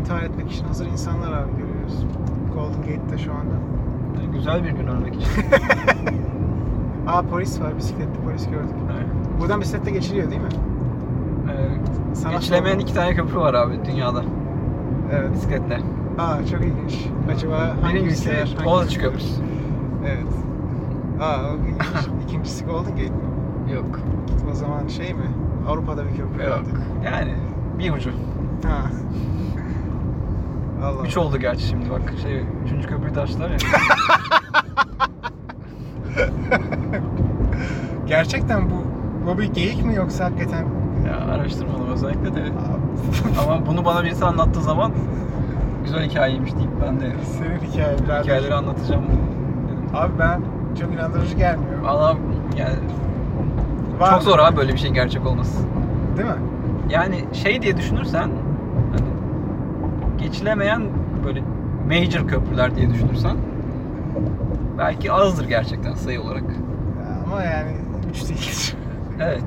İntihar 0.00 0.22
etmek 0.22 0.52
için 0.52 0.64
hazır 0.64 0.86
insanlar 0.86 1.32
abi 1.32 1.50
görüyoruz. 1.50 2.04
Golden 2.58 2.80
Gate'de 2.80 3.18
şu 3.18 3.32
anda. 3.32 3.54
Yani 4.22 4.32
güzel 4.32 4.64
bir 4.64 4.70
gün 4.70 4.86
örnek 4.86 5.14
için. 5.14 5.28
Aa 7.06 7.22
polis 7.22 7.60
var, 7.60 7.76
bisikletli 7.78 8.20
polis 8.24 8.46
gördük. 8.50 8.76
Evet. 8.96 9.06
Buradan 9.40 9.60
bisikletle 9.60 9.90
geçiliyor 9.90 10.30
değil 10.30 10.40
mi? 10.40 10.48
Ee, 11.50 12.14
Sana 12.14 12.32
geçilemeyen 12.32 12.78
iki 12.78 12.94
tane 12.94 13.14
köprü 13.14 13.36
var 13.38 13.54
abi 13.54 13.74
dünyada 13.84 14.22
Evet. 15.12 15.32
bisikletle. 15.32 15.80
Aa 16.18 16.46
çok 16.46 16.60
ilginç. 16.60 17.06
Acaba 17.34 17.76
hangi 17.82 17.94
Birincisi 17.94 18.30
Boğaziçi? 18.64 19.00
Köprüsü. 19.00 19.42
Evet. 20.06 20.32
Aa 21.20 21.36
o 21.52 21.56
ilginç. 21.56 21.82
İkincisi 22.28 22.64
Golden 22.64 22.90
Gate 22.90 23.02
mi? 23.10 23.72
Yok. 23.74 24.00
O 24.52 24.54
zaman 24.54 24.86
şey 24.88 25.14
mi? 25.14 25.24
Avrupa'da 25.68 26.04
bir 26.04 26.10
köprü 26.10 26.22
Yok. 26.22 26.40
herhalde. 26.42 26.68
Yani 27.04 27.34
bir 27.78 27.92
ucu. 27.92 28.10
Ha. 28.66 28.82
Allah. 30.84 31.02
Üç 31.06 31.16
oldu 31.16 31.38
gerçi 31.38 31.66
şimdi 31.66 31.90
bak 31.90 32.00
şey 32.22 32.44
üçüncü 32.64 32.88
köprüyü 32.88 33.14
de 33.14 33.20
açtılar 33.20 33.50
ya. 33.50 33.56
Gerçekten 38.06 38.70
bu 38.70 38.74
bu 39.26 39.38
bir 39.38 39.44
geyik 39.52 39.84
mi 39.84 39.94
yoksa 39.94 40.24
hakikaten? 40.24 40.64
ya 41.06 41.34
araştırmadım 41.34 41.90
özellikle 41.92 42.34
de. 42.34 42.42
Ama 43.44 43.66
bunu 43.66 43.84
bana 43.84 44.04
birisi 44.04 44.24
anlattığı 44.24 44.60
zaman 44.60 44.92
güzel 45.84 46.02
hikayeymiş 46.10 46.54
deyip 46.54 46.70
ben 46.86 47.00
de 47.00 47.12
Senin 47.38 47.58
hikaye 47.72 47.98
birader. 47.98 48.22
hikayeleri 48.22 48.54
anlatacağım. 48.54 49.02
dedim. 49.04 49.96
Abi 49.96 50.12
ben 50.18 50.40
çok 50.80 50.92
inandırıcı 50.94 51.36
gelmiyor. 51.36 51.80
Valla 51.82 52.16
yani 52.56 52.74
Var. 54.00 54.10
çok 54.10 54.22
zor 54.22 54.38
abi 54.38 54.56
böyle 54.56 54.72
bir 54.72 54.78
şey 54.78 54.90
gerçek 54.90 55.26
olması. 55.26 55.58
Değil 56.16 56.28
mi? 56.28 56.34
Yani 56.90 57.24
şey 57.32 57.62
diye 57.62 57.76
düşünürsen 57.76 58.30
geçilemeyen 60.18 60.82
böyle 61.24 61.42
major 61.88 62.28
köprüler 62.28 62.76
diye 62.76 62.90
düşünürsen 62.90 63.36
belki 64.78 65.12
azdır 65.12 65.48
gerçekten 65.48 65.94
sayı 65.94 66.22
olarak. 66.22 66.44
Ama 67.26 67.42
yani 67.42 67.70
üç 68.10 68.28
değil. 68.28 68.74
Evet. 69.20 69.42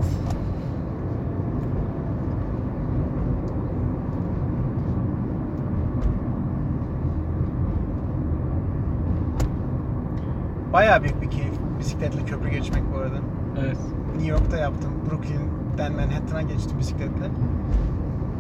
Bayağı 10.74 11.04
büyük 11.04 11.22
bir 11.22 11.30
keyif 11.30 11.54
bisikletle 11.80 12.26
köprü 12.26 12.50
geçmek 12.50 12.84
bu 12.94 12.98
arada. 12.98 13.18
Evet. 13.60 13.78
New 14.16 14.32
York'ta 14.32 14.58
yaptım. 14.58 14.92
Brooklyn'den 15.10 15.94
Manhattan'a 15.94 16.42
geçtim 16.42 16.80
bisikletle. 16.80 17.26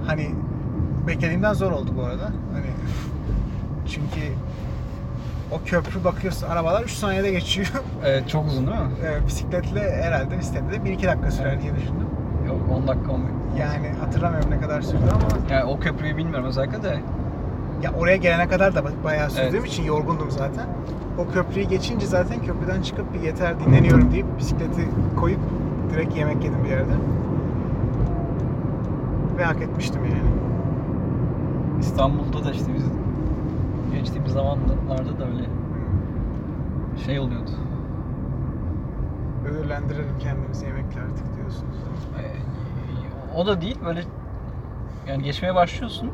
Hani 0.07 0.29
beklediğimden 1.07 1.53
zor 1.53 1.71
oldu 1.71 1.91
bu 1.97 2.03
arada. 2.03 2.23
Hani 2.25 2.65
çünkü 3.87 4.21
o 5.51 5.59
köprü 5.65 6.03
bakıyorsun 6.03 6.47
arabalar 6.47 6.83
3 6.83 6.91
saniyede 6.91 7.31
geçiyor. 7.31 7.67
Evet 8.05 8.29
çok 8.29 8.47
uzun 8.47 8.67
değil 8.67 8.77
mi? 8.79 8.87
Ee, 9.05 9.27
bisikletle 9.27 10.01
herhalde 10.03 10.39
bisikletle 10.39 10.71
de 10.85 10.89
1-2 10.89 11.07
dakika 11.07 11.31
sürer 11.31 11.51
Evet. 11.53 11.61
diye 11.63 11.75
düşündüm. 11.75 12.07
Yok 12.47 12.57
10 12.77 12.87
dakika 12.87 13.11
olmuyor. 13.11 13.29
Yani 13.59 13.89
hatırlamıyorum 13.99 14.51
ne 14.51 14.59
kadar 14.61 14.81
sürdü 14.81 15.03
ama 15.13 15.55
Yani 15.55 15.63
o 15.63 15.79
köprüyü 15.79 16.17
bilmiyorum 16.17 16.45
özellikle 16.45 16.83
de 16.83 16.99
ya 17.83 17.91
oraya 17.99 18.15
gelene 18.17 18.47
kadar 18.47 18.75
da 18.75 18.79
ba- 18.79 19.03
bayağı 19.03 19.29
sürdüğüm 19.29 19.59
Evet. 19.59 19.67
için 19.67 19.83
yorgundum 19.83 20.31
zaten. 20.31 20.65
O 21.17 21.31
köprüyü 21.33 21.65
geçince 21.67 22.05
zaten 22.07 22.39
köprüden 22.45 22.81
çıkıp 22.81 23.13
bir 23.13 23.19
yeter 23.21 23.59
dinleniyorum 23.59 24.11
deyip 24.11 24.25
bisikleti 24.39 24.87
koyup 25.19 25.39
direkt 25.93 26.15
yemek 26.17 26.43
yedim 26.43 26.63
bir 26.63 26.69
yerde. 26.69 26.91
Ve 29.37 29.43
hak 29.43 29.61
etmiştim 29.61 30.05
yani. 30.05 30.30
İstanbul'da 31.81 32.45
da 32.45 32.51
işte 32.51 32.73
biz 32.75 32.83
geçtiğimiz 33.93 34.31
zamanlarda 34.33 35.19
da 35.19 35.25
öyle 35.25 35.43
şey 37.05 37.19
oluyordu. 37.19 37.51
Ödüllendirelim 39.45 40.19
kendimizi 40.19 40.65
yemekle 40.65 41.01
artık 41.01 41.35
diyorsunuz. 41.35 41.75
Ee, 42.19 43.37
o 43.37 43.45
da 43.45 43.61
değil 43.61 43.77
böyle 43.85 44.03
yani 45.07 45.23
geçmeye 45.23 45.55
başlıyorsun 45.55 46.11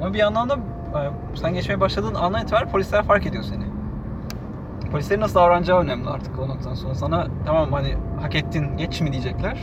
ama 0.00 0.14
bir 0.14 0.18
yandan 0.18 0.48
da 0.48 0.54
e, 0.54 1.10
sen 1.34 1.54
geçmeye 1.54 1.80
başladığın 1.80 2.14
andan 2.14 2.42
itibaren 2.42 2.68
polisler 2.68 3.02
fark 3.02 3.26
ediyor 3.26 3.44
seni. 3.44 3.64
Polislerin 4.92 5.20
nasıl 5.20 5.34
davranacağı 5.34 5.80
önemli 5.80 6.08
artık 6.08 6.38
o 6.38 6.48
noktadan 6.48 6.74
sonra. 6.74 6.94
Sana 6.94 7.26
tamam 7.46 7.72
hani 7.72 7.96
hak 8.22 8.34
ettin 8.34 8.76
geç 8.76 9.00
mi 9.00 9.12
diyecekler. 9.12 9.58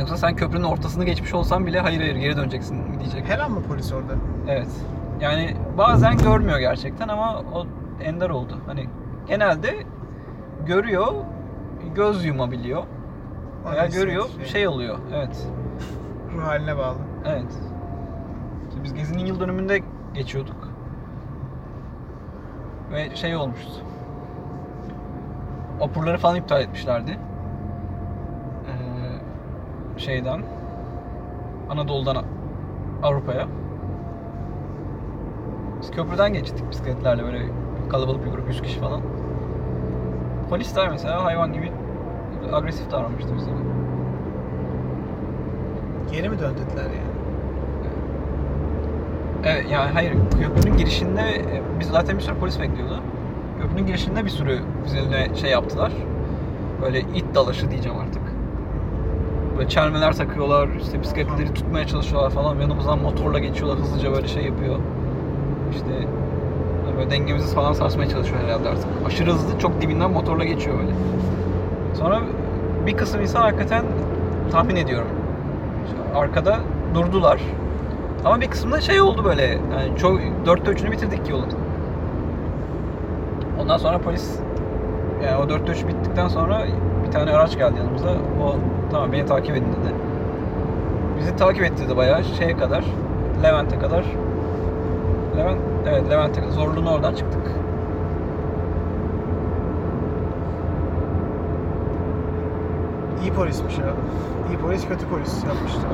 Yoksa 0.00 0.16
sen 0.16 0.36
köprünün 0.36 0.64
ortasını 0.64 1.04
geçmiş 1.04 1.34
olsan 1.34 1.66
bile 1.66 1.80
hayır 1.80 2.00
hayır 2.00 2.16
geri 2.16 2.36
döneceksin 2.36 2.76
mi 2.76 3.00
diyecekler. 3.00 3.34
Her 3.34 3.38
an 3.38 3.50
mı 3.50 3.62
polis 3.68 3.92
orada? 3.92 4.12
Evet. 4.48 4.68
Yani 5.20 5.56
bazen 5.78 6.18
görmüyor 6.18 6.58
gerçekten 6.58 7.08
ama 7.08 7.42
o 7.54 7.66
ender 8.02 8.30
oldu. 8.30 8.58
Hani 8.66 8.88
genelde 9.28 9.74
görüyor, 10.66 11.14
göz 11.94 12.24
yumabiliyor. 12.24 12.82
Onu 13.66 13.72
Veya 13.72 13.86
görüyor, 13.86 14.24
hissediyor. 14.24 14.48
şey 14.48 14.68
oluyor. 14.68 14.98
Evet. 15.14 15.46
Ruh 16.36 16.44
haline 16.46 16.76
bağlı. 16.78 16.96
Evet. 17.26 17.52
İşte 18.68 18.84
biz 18.84 18.94
Gezi'nin 18.94 19.26
yıl 19.26 19.40
dönümünde 19.40 19.80
geçiyorduk. 20.14 20.68
Ve 22.92 23.16
şey 23.16 23.36
olmuştu. 23.36 23.72
Vapurları 25.80 26.18
falan 26.18 26.36
iptal 26.36 26.60
etmişlerdi. 26.62 27.18
Şeyden 29.98 30.42
Anadolu'dan 31.70 32.24
Avrupa'ya. 33.02 33.46
Biz 35.80 35.90
köprüden 35.90 36.32
geçtik 36.32 36.70
bisikletlerle 36.70 37.24
böyle 37.24 37.38
kalabalık 37.90 38.26
bir 38.26 38.30
grup 38.30 38.48
100 38.48 38.62
kişi 38.62 38.80
falan. 38.80 39.00
Polisler 40.50 40.88
mesela 40.88 41.24
hayvan 41.24 41.52
gibi 41.52 41.72
agresif 42.52 42.90
davranmıştı 42.90 43.36
bize. 43.36 43.50
Geri 46.12 46.28
mi 46.28 46.38
döndüler 46.38 46.84
yani? 46.84 47.08
Evet 49.44 49.70
yani 49.70 49.90
hayır 49.92 50.12
köprünün 50.40 50.76
girişinde 50.76 51.22
biz 51.80 51.88
zaten 51.88 52.16
bir 52.16 52.22
sürü 52.22 52.34
polis 52.34 52.60
bekliyordu. 52.60 53.00
Köprünün 53.62 53.86
girişinde 53.86 54.24
bir 54.24 54.30
sürü 54.30 54.60
bizimle 54.84 55.34
şey 55.34 55.50
yaptılar. 55.50 55.92
Böyle 56.82 57.00
it 57.00 57.34
dalaşı 57.34 57.70
diyeceğim 57.70 57.98
artık. 57.98 58.07
Böyle 59.58 59.68
çelmeler 59.68 60.16
takıyorlar, 60.16 60.68
işte 60.82 61.02
bisikletleri 61.02 61.54
tutmaya 61.54 61.86
çalışıyorlar 61.86 62.30
falan. 62.30 62.60
Yanımızdan 62.60 62.98
motorla 62.98 63.38
geçiyorlar, 63.38 63.78
hızlıca 63.78 64.12
böyle 64.12 64.28
şey 64.28 64.44
yapıyor. 64.44 64.76
İşte 65.72 66.08
böyle 66.96 67.10
dengemizi 67.10 67.54
falan 67.54 67.72
sarsmaya 67.72 68.08
çalışıyor 68.08 68.40
herhalde 68.44 68.68
artık. 68.68 68.86
Aşırı 69.06 69.30
hızlı, 69.30 69.58
çok 69.58 69.80
dibinden 69.80 70.10
motorla 70.10 70.44
geçiyor 70.44 70.78
böyle. 70.78 70.90
Sonra 71.94 72.20
bir 72.86 72.96
kısım 72.96 73.20
insan 73.20 73.40
hakikaten 73.40 73.84
tahmin 74.52 74.76
ediyorum. 74.76 75.08
işte 75.86 76.18
Arkada 76.18 76.58
durdular. 76.94 77.40
Ama 78.24 78.40
bir 78.40 78.50
kısmında 78.50 78.80
şey 78.80 79.00
oldu 79.00 79.24
böyle. 79.24 79.44
Yani 79.46 79.98
çok 79.98 80.20
dörtte 80.46 80.70
üçünü 80.70 80.92
bitirdik 80.92 81.28
yolun. 81.28 81.48
Ondan 83.60 83.76
sonra 83.76 83.98
polis 83.98 84.40
yani 85.24 85.36
o 85.44 85.48
dörtte 85.48 85.72
üç 85.72 85.86
bittikten 85.86 86.28
sonra 86.28 86.66
bir 87.08 87.12
tane 87.12 87.30
araç 87.30 87.56
geldi 87.56 87.78
yanımıza. 87.78 88.08
O 88.42 88.56
tamam 88.90 89.12
beni 89.12 89.26
takip 89.26 89.56
edin 89.56 89.66
dedi. 89.72 89.94
Bizi 91.18 91.36
takip 91.36 91.64
ettirdi 91.64 91.96
bayağı 91.96 92.24
şeye 92.24 92.56
kadar. 92.56 92.84
Levent'e 93.42 93.78
kadar. 93.78 94.04
Levent, 95.36 95.60
evet 95.86 96.10
Levent'e 96.10 96.40
kadar. 96.40 96.52
Zorlu'nun 96.52 96.86
oradan 96.86 97.14
çıktık. 97.14 97.42
İyi 103.22 103.32
polismiş 103.32 103.78
ya. 103.78 103.84
İyi 104.50 104.58
polis 104.58 104.88
kötü 104.88 105.06
polis 105.06 105.44
yapmışlar. 105.44 105.90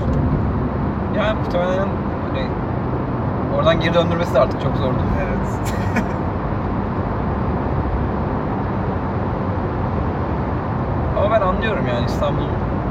Yani 1.17 1.39
muhtemelen 1.39 1.89
hani 2.29 2.47
oradan 3.57 3.81
geri 3.81 3.95
döndürmesi 3.95 4.35
de 4.35 4.41
artık 4.41 4.63
çok 4.63 4.77
zordu. 4.77 4.99
Evet. 5.23 5.75
Anlıyorum 11.65 11.87
yani 11.89 12.07
İstanbul 12.07 12.47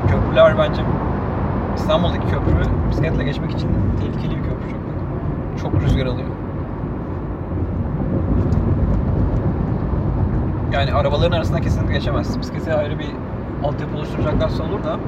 köprüler 0.07 0.57
bence 0.57 0.81
İstanbul'daki 1.75 2.27
köprü 2.27 2.89
bisikletle 2.89 3.23
geçmek 3.23 3.51
için 3.51 3.69
tehlikeli 3.99 4.38
bir 4.38 4.43
köprü 4.43 4.69
çok. 4.71 5.62
Çok 5.62 5.81
rüzgar 5.81 6.05
alıyor. 6.05 6.27
Yani 10.71 10.93
arabaların 10.93 11.38
arasında 11.38 11.62
kesinlikle 11.62 11.93
geçemez. 11.93 12.39
Bisiklete 12.39 12.73
ayrı 12.73 12.99
bir 12.99 13.09
altyapı 13.63 13.97
oluşturacaklarsa 13.97 14.63
olur 14.63 14.83
da 14.83 14.99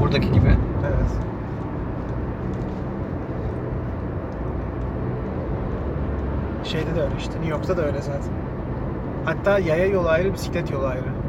buradaki 0.00 0.32
gibi. 0.32 0.56
evet. 0.86 1.10
Şeyde 6.64 6.94
de 6.94 7.02
öyle 7.02 7.14
işte. 7.18 7.32
New 7.32 7.50
York'ta 7.50 7.76
da 7.76 7.82
öyle 7.82 8.02
zaten. 8.02 8.32
Hatta 9.24 9.58
yaya 9.58 9.86
yolu 9.86 10.08
ayrı, 10.08 10.32
bisiklet 10.32 10.70
yolu 10.70 10.86
ayrı. 10.86 11.19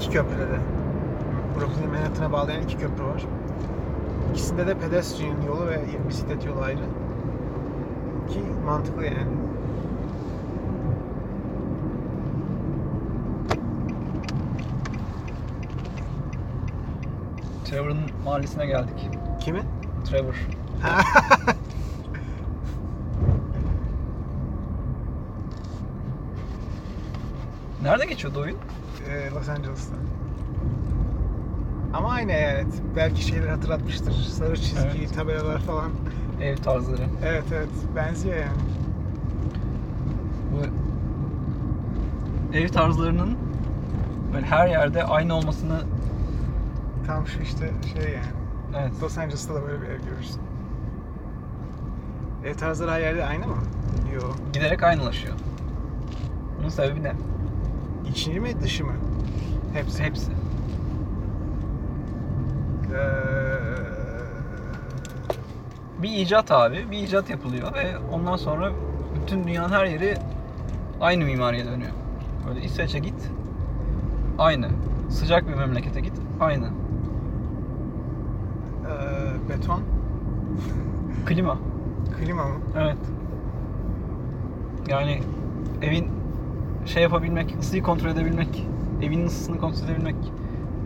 İki 0.00 0.10
köprüde 0.10 0.42
de. 0.42 0.58
Brooklyn 1.58 1.90
Manhattan'a 1.90 2.32
bağlayan 2.32 2.62
iki 2.62 2.78
köprü 2.78 3.04
var. 3.04 3.22
İkisinde 4.30 4.66
de 4.66 4.78
pedestrian 4.78 5.42
yolu 5.46 5.66
ve 5.66 5.80
bisiklet 6.08 6.46
yolu 6.46 6.60
ayrı. 6.60 6.78
Ki 8.28 8.40
mantıklı 8.66 9.04
yani. 9.04 9.26
Trevor'ın 17.64 17.98
mahallesine 18.24 18.66
geldik. 18.66 19.08
Kimin? 19.40 19.64
Trevor. 20.04 20.46
Nerede 27.82 28.06
geçiyordu 28.06 28.40
oyun? 28.40 28.56
Ee, 29.10 29.30
Los 29.30 29.48
Angeles'ta. 29.48 29.94
Ama 31.94 32.10
aynı 32.10 32.32
eyalet. 32.32 32.66
Belki 32.96 33.22
şeyler 33.24 33.48
hatırlatmıştır. 33.48 34.12
Sarı 34.12 34.56
çizgi, 34.56 34.98
Evet. 34.98 35.14
tabelalar 35.14 35.58
falan. 35.58 35.90
Ev 36.42 36.56
tarzları. 36.56 37.02
Evet 37.24 37.44
evet. 37.54 37.68
Benziyor 37.96 38.36
yani. 38.36 38.60
Bu 40.52 40.62
ev 42.56 42.68
tarzlarının 42.68 43.36
böyle 44.34 44.46
her 44.46 44.68
yerde 44.68 45.04
aynı 45.04 45.34
olmasını 45.34 45.80
Tam 47.06 47.26
şu 47.26 47.40
işte 47.42 47.70
şey 47.94 48.12
yani. 48.12 48.26
evet 48.80 49.02
Los 49.02 49.18
Angeles'ta 49.18 49.54
da 49.54 49.62
böyle 49.62 49.82
bir 49.82 49.86
ev 49.86 50.00
görürsün. 50.10 50.40
Ev 52.44 52.54
tarzları 52.54 52.90
her 52.90 53.00
yerde 53.00 53.24
aynı 53.24 53.46
mı? 53.46 53.56
Yok. 54.14 54.36
giderek 54.52 54.82
aynılaşıyor. 54.82 55.34
Bunun 56.58 56.68
sebebi 56.68 57.02
ne? 57.02 57.12
İçini 58.10 58.40
mi 58.40 58.60
dışı 58.60 58.84
mı? 58.84 58.92
Hepsi. 59.72 60.02
Hepsi. 60.02 60.30
Ee, 62.92 63.00
Bir 66.02 66.08
icat 66.10 66.50
abi, 66.52 66.86
bir 66.90 66.98
icat 66.98 67.30
yapılıyor 67.30 67.74
ve 67.74 67.98
ondan 68.12 68.36
sonra 68.36 68.72
bütün 69.22 69.44
dünyanın 69.44 69.72
her 69.72 69.84
yeri 69.84 70.16
aynı 71.00 71.24
mimariye 71.24 71.64
dönüyor. 71.64 71.90
Böyle 72.48 72.60
İsveç'e 72.60 72.98
git, 72.98 73.30
aynı. 74.38 74.68
Sıcak 75.10 75.48
bir 75.48 75.54
memlekete 75.54 76.00
git, 76.00 76.12
aynı. 76.40 76.66
ee, 78.86 79.48
beton. 79.48 79.80
Klima. 81.26 81.58
Klima 82.18 82.44
mı? 82.44 82.54
Evet. 82.78 82.96
Yani 84.88 85.22
evin 85.82 86.08
şey 86.86 87.02
yapabilmek, 87.02 87.56
ısıyı 87.60 87.82
kontrol 87.82 88.10
edebilmek, 88.10 88.66
evin 89.02 89.26
ısısını 89.26 89.58
kontrol 89.58 89.84
edebilmek. 89.84 90.16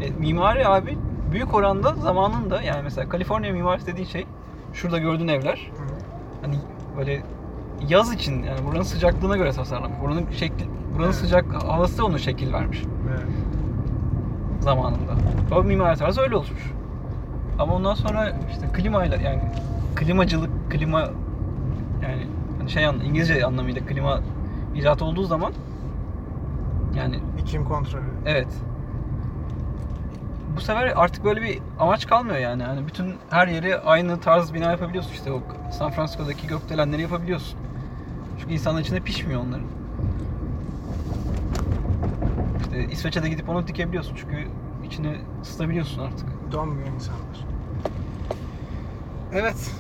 E, 0.02 0.10
mimari 0.10 0.68
abi 0.68 0.98
büyük 1.32 1.54
oranda 1.54 1.94
zamanında 1.94 2.62
yani 2.62 2.82
mesela 2.82 3.08
Kaliforniya 3.08 3.52
mimarisi 3.52 3.86
dediğin 3.86 4.06
şey 4.06 4.26
şurada 4.72 4.98
gördüğün 4.98 5.28
evler 5.28 5.70
hani 6.42 6.54
böyle 6.96 7.22
yaz 7.88 8.12
için 8.14 8.42
yani 8.42 8.66
buranın 8.66 8.82
sıcaklığına 8.82 9.36
göre 9.36 9.52
tasarlanmış. 9.52 10.00
Buranın 10.00 10.26
şekli, 10.30 10.64
buranın 10.94 11.06
Evet. 11.06 11.14
sıcak 11.14 11.64
havası 11.64 12.04
ona 12.06 12.18
şekil 12.18 12.52
vermiş 12.52 12.82
Evet. 13.10 13.24
zamanında. 14.60 15.12
O 15.56 15.62
mimari 15.62 15.98
tarzı 15.98 16.20
öyle 16.20 16.36
oluşmuş. 16.36 16.70
Ama 17.58 17.74
ondan 17.74 17.94
sonra 17.94 18.32
işte 18.50 18.68
klimayla 18.72 19.16
yani 19.16 19.40
klimacılık, 19.96 20.70
klima 20.70 21.00
yani 22.02 22.26
hani 22.58 22.70
şey 22.70 22.86
anla, 22.86 23.04
İngilizce 23.04 23.46
anlamıyla 23.46 23.86
klima 23.86 24.20
icat 24.74 25.02
olduğu 25.02 25.24
zaman 25.24 25.52
yani 26.96 27.20
İklim 27.42 27.64
kontrolü. 27.64 28.04
evet 28.26 28.48
bu 30.56 30.60
sefer 30.60 30.92
artık 30.96 31.24
böyle 31.24 31.42
bir 31.42 31.58
amaç 31.78 32.06
kalmıyor 32.06 32.36
yani. 32.36 32.62
Hani 32.62 32.86
bütün 32.86 33.14
her 33.30 33.48
yeri 33.48 33.78
aynı 33.78 34.20
tarz 34.20 34.54
bina 34.54 34.70
yapabiliyorsun 34.70 35.12
işte 35.12 35.32
o 35.32 35.42
San 35.72 35.90
Francisco'daki 35.90 36.46
gökdelenleri 36.46 37.02
yapabiliyorsun. 37.02 37.58
Çünkü 38.40 38.52
insanlar 38.54 38.80
içinde 38.80 39.00
pişmiyor 39.00 39.40
onların. 39.40 39.66
İşte 42.60 42.84
İsveç'e 42.92 43.22
de 43.22 43.28
gidip 43.28 43.48
onu 43.48 43.66
dikebiliyorsun 43.68 44.16
çünkü 44.16 44.48
içini 44.86 45.16
ısıtabiliyorsun 45.42 46.02
artık. 46.02 46.28
Donmuyor 46.52 46.88
insanlar. 46.88 47.44
Evet. 49.32 49.70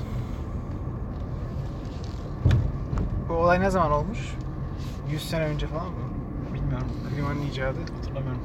Bu 3.28 3.32
olay 3.34 3.60
ne 3.60 3.70
zaman 3.70 3.92
olmuş? 3.92 4.34
100 5.10 5.28
sene 5.28 5.44
önce 5.44 5.66
falan 5.66 5.86
mı? 5.86 5.94
Bilmiyorum. 6.74 6.96
Klimanın 7.10 7.42
icadı. 7.42 7.78
Hatırlamıyorum. 7.96 8.42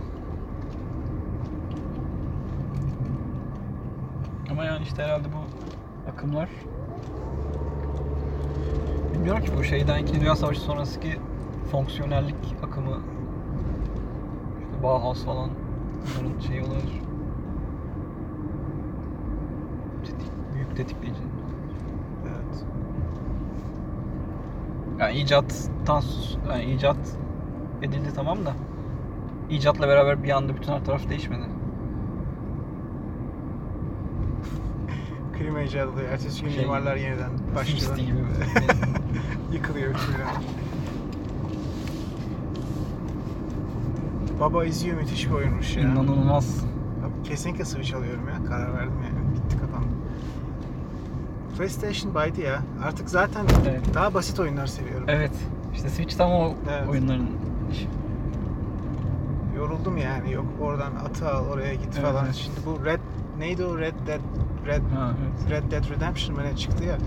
Ama 4.51 4.65
yani 4.65 4.83
işte 4.83 5.03
herhalde 5.03 5.27
bu 5.33 5.45
akımlar 6.11 6.49
bilmiyorum 9.13 9.43
ki 9.43 9.51
bu 9.57 9.63
şeyden 9.63 9.97
2. 9.99 10.21
Dünya 10.21 10.35
Savaşı 10.35 10.61
sonrasındaki 10.61 11.17
fonksiyonellik 11.71 12.35
akımı 12.63 12.99
işte 14.59 14.83
Bauhaus 14.83 15.25
falan 15.25 15.49
bunların 16.01 16.39
şeyi 16.39 16.61
olabilir. 16.63 17.01
Tetik- 20.05 20.53
büyük 20.53 20.75
tetikleyici. 20.77 21.21
Evet. 22.23 22.65
Yani 24.99 25.17
icattan 25.17 26.03
yani 26.49 26.65
icat 26.65 27.18
edildi 27.81 28.09
tamam 28.15 28.45
da 28.45 28.53
icatla 29.49 29.87
beraber 29.87 30.23
bir 30.23 30.29
anda 30.29 30.55
bütün 30.55 30.71
her 30.73 30.85
taraf 30.85 31.09
değişmedi. 31.09 31.43
Klima 35.37 35.61
icadı 35.61 35.91
oluyor. 35.91 36.09
Ertesi 36.09 36.43
gün 36.43 36.49
Şey, 36.49 36.61
mimarlar 36.63 36.95
yeniden 36.95 37.29
başlıyor. 37.55 37.97
Gibi. 37.97 38.17
Yıkılıyor 39.55 39.89
bina. 39.89 40.41
Baba 44.39 44.65
izliyor 44.65 44.97
müthiş 44.97 45.27
bir 45.27 45.31
oyunmuş 45.33 45.75
ya. 45.75 45.81
İnanılmaz. 45.83 46.63
Abi 47.05 47.29
Kesinlikle 47.29 47.65
Switch 47.65 47.95
alıyorum 47.95 48.23
ya. 48.29 48.45
Karar 48.49 48.73
verdim 48.73 48.93
yani. 49.03 49.35
Bitti 49.35 49.57
kafam. 49.61 49.83
PlayStation 51.57 52.13
baydı 52.15 52.41
ya. 52.41 52.59
Artık 52.83 53.09
zaten 53.09 53.45
Evet. 53.69 53.81
daha 53.93 54.13
basit 54.13 54.39
oyunlar 54.39 54.67
seviyorum. 54.67 55.05
Evet. 55.07 55.31
İşte 55.73 55.89
Switch 55.89 56.17
tam 56.17 56.31
o 56.31 56.53
Evet. 56.71 56.89
oyunların. 56.89 57.27
Yoruldum 59.57 59.97
yani. 59.97 60.31
Yok 60.33 60.45
oradan 60.61 60.91
atı 60.95 61.29
al 61.31 61.45
oraya 61.45 61.73
git 61.73 61.89
Evet, 61.93 62.01
falan. 62.01 62.31
Şimdi 62.31 62.57
bu 62.65 62.85
Red 62.85 62.99
neydi 63.39 63.65
o 63.65 63.77
Red 63.77 63.93
Dead 64.07 64.19
Red 64.67 64.81
Ha, 64.95 65.11
evet. 65.21 65.51
Red 65.63 65.71
Dead 65.71 65.89
Redemption 65.89 66.35
mı 66.37 66.43
ne 66.43 66.55
çıktı 66.57 66.83
ya. 66.83 66.97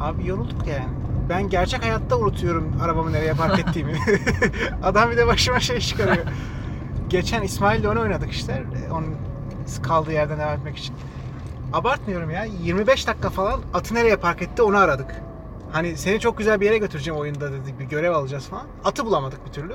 Abi 0.00 0.26
yorulduk 0.28 0.66
yani. 0.66 0.88
Ben 1.28 1.48
gerçek 1.48 1.82
hayatta 1.82 2.16
unutuyorum 2.18 2.72
arabamı 2.82 3.12
nereye 3.12 3.32
park 3.34 3.58
ettiğimi. 3.68 3.92
Adam 4.82 5.10
bir 5.10 5.16
de 5.16 5.26
başıma 5.26 5.60
şey 5.60 5.80
çıkarıyor. 5.80 6.24
Geçen 7.08 7.42
İsmail'le 7.42 7.84
onu 7.86 8.00
oynadık 8.00 8.30
işte. 8.30 8.62
Onun 8.92 9.16
kaldığı 9.82 10.12
yerden 10.12 10.38
devam 10.38 10.54
etmek 10.54 10.76
için. 10.78 10.94
Abartmıyorum 11.72 12.30
ya. 12.30 12.44
25 12.44 13.06
dakika 13.06 13.30
falan 13.30 13.60
atı 13.74 13.94
nereye 13.94 14.16
park 14.16 14.42
etti 14.42 14.62
onu 14.62 14.76
aradık. 14.76 15.14
Hani 15.74 15.96
seni 15.96 16.20
çok 16.20 16.38
güzel 16.38 16.60
bir 16.60 16.66
yere 16.66 16.78
götüreceğim 16.78 17.20
oyunda 17.20 17.52
dedik. 17.52 17.78
Bir 17.78 17.84
görev 17.84 18.12
alacağız 18.12 18.46
falan. 18.46 18.66
Atı 18.84 19.06
bulamadık 19.06 19.46
bir 19.46 19.52
türlü. 19.52 19.74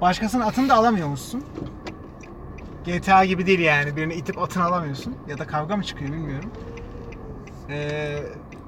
Başkasının 0.00 0.44
atını 0.44 0.68
da 0.68 0.74
alamıyormuşsun. 0.74 1.44
GTA 2.84 3.24
gibi 3.24 3.46
değil 3.46 3.58
yani. 3.58 3.96
Birini 3.96 4.14
itip 4.14 4.38
atını 4.38 4.64
alamıyorsun. 4.64 5.16
Ya 5.28 5.38
da 5.38 5.46
kavga 5.46 5.76
mı 5.76 5.84
çıkıyor 5.84 6.12
bilmiyorum. 6.12 6.50
Ee, 7.70 8.22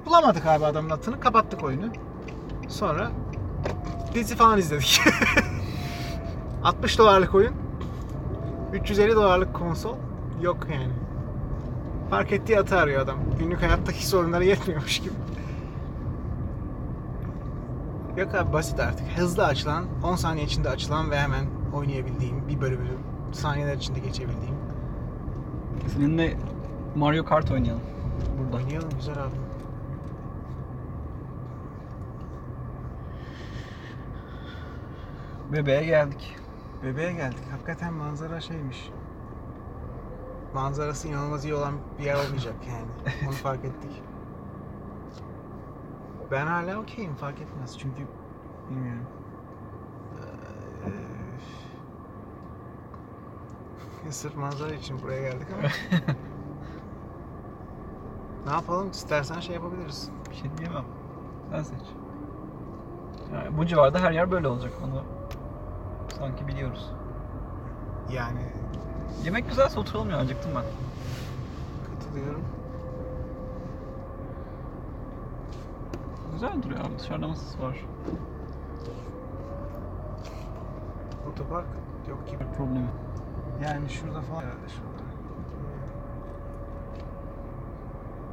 bulamadık 0.06 0.46
abi 0.46 0.66
adamın 0.66 0.90
atını. 0.90 1.20
Kapattık 1.20 1.64
oyunu. 1.64 1.86
Sonra 2.68 3.10
dizi 4.14 4.36
falan 4.36 4.58
izledik. 4.58 5.00
60 6.64 6.98
dolarlık 6.98 7.34
oyun. 7.34 7.54
350 8.72 9.14
dolarlık 9.14 9.54
konsol. 9.54 9.96
Yok 10.42 10.66
yani. 10.72 10.92
Fark 12.10 12.32
ettiği 12.32 12.58
atı 12.58 12.78
arıyor 12.78 13.02
adam. 13.02 13.18
Günlük 13.38 13.62
hayattaki 13.62 14.06
sorunları 14.06 14.44
yetmiyormuş 14.44 14.98
gibi. 14.98 15.14
Yok 18.16 18.34
abi 18.34 18.52
basit 18.52 18.80
artık. 18.80 19.06
Hızlı 19.18 19.44
açılan, 19.46 19.84
10 20.04 20.16
saniye 20.16 20.46
içinde 20.46 20.68
açılan 20.68 21.10
ve 21.10 21.18
hemen 21.18 21.46
oynayabildiğim 21.74 22.48
bir 22.48 22.60
bölümü 22.60 22.88
saniyeler 23.32 23.76
içinde 23.76 24.00
geçebildiğim. 24.00 24.54
Seninle 25.88 26.36
Mario 26.96 27.24
Kart 27.24 27.50
oynayalım. 27.50 27.82
Burada. 28.38 28.56
Oynayalım 28.56 28.90
güzel 28.96 29.14
abi. 29.22 29.34
Bebeğe 35.52 35.84
geldik. 35.84 36.36
Bebeğe 36.82 37.12
geldik. 37.12 37.44
Hakikaten 37.50 37.92
manzara 37.94 38.40
şeymiş. 38.40 38.90
Manzarası 40.54 41.08
inanılmaz 41.08 41.44
iyi 41.44 41.54
olan 41.54 41.74
bir 41.98 42.04
yer 42.04 42.14
olmayacak 42.14 42.54
yani. 42.68 43.16
Onu 43.28 43.32
fark 43.34 43.64
ettik. 43.64 44.02
Ben 46.30 46.46
hala 46.46 46.78
okeyim 46.80 47.14
fark 47.14 47.40
etmez 47.40 47.78
çünkü 47.78 48.02
bilmiyorum. 48.70 49.06
Ee, 54.06 54.12
Sırf 54.12 54.36
manzara 54.36 54.74
için 54.74 55.02
buraya 55.02 55.22
geldik 55.30 55.48
ama. 55.58 55.68
ne 58.46 58.52
yapalım? 58.52 58.90
İstersen 58.90 59.40
şey 59.40 59.54
yapabiliriz. 59.54 60.10
Bir 60.30 60.34
şey 60.36 60.50
diyemem. 60.58 60.84
Sen 61.50 61.62
seç. 61.62 61.80
Yani 63.34 63.58
bu 63.58 63.66
civarda 63.66 63.98
her 64.00 64.12
yer 64.12 64.30
böyle 64.30 64.48
olacak. 64.48 64.72
Onu 64.84 65.02
sanki 66.18 66.48
biliyoruz. 66.48 66.90
Yani 68.12 68.40
Yemek 69.24 69.48
güzelse 69.48 69.80
oturalım 69.80 70.10
ya. 70.10 70.16
Acıktım 70.16 70.52
ben. 70.54 70.64
katılıyorum. 71.94 72.42
Güzel 76.44 76.62
duruyor 76.62 76.80
abi. 76.80 76.98
Dışarıda 76.98 77.28
masası 77.28 77.62
var. 77.62 77.84
Otopark 81.32 81.66
yok 82.08 82.26
gibi. 82.26 82.40
Bir 82.40 82.56
problemi. 82.56 82.88
Yani 83.64 83.90
şurada 83.90 84.20
falan 84.20 84.40
herhalde 84.40 84.68
şurada. 84.68 85.04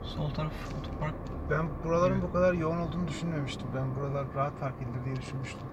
Sol 0.03 0.29
taraf 0.29 0.51
otopark. 0.79 1.13
Ben 1.49 1.65
buraların 1.83 2.13
Evet. 2.13 2.23
bu 2.23 2.33
kadar 2.33 2.53
yoğun 2.53 2.77
olduğunu 2.77 3.07
düşünmemiştim. 3.07 3.67
Ben 3.75 3.95
buralar 3.95 4.25
rahat 4.35 4.59
park 4.59 4.75
edilir 4.81 5.05
diye 5.05 5.15
düşünmüştüm. 5.15 5.67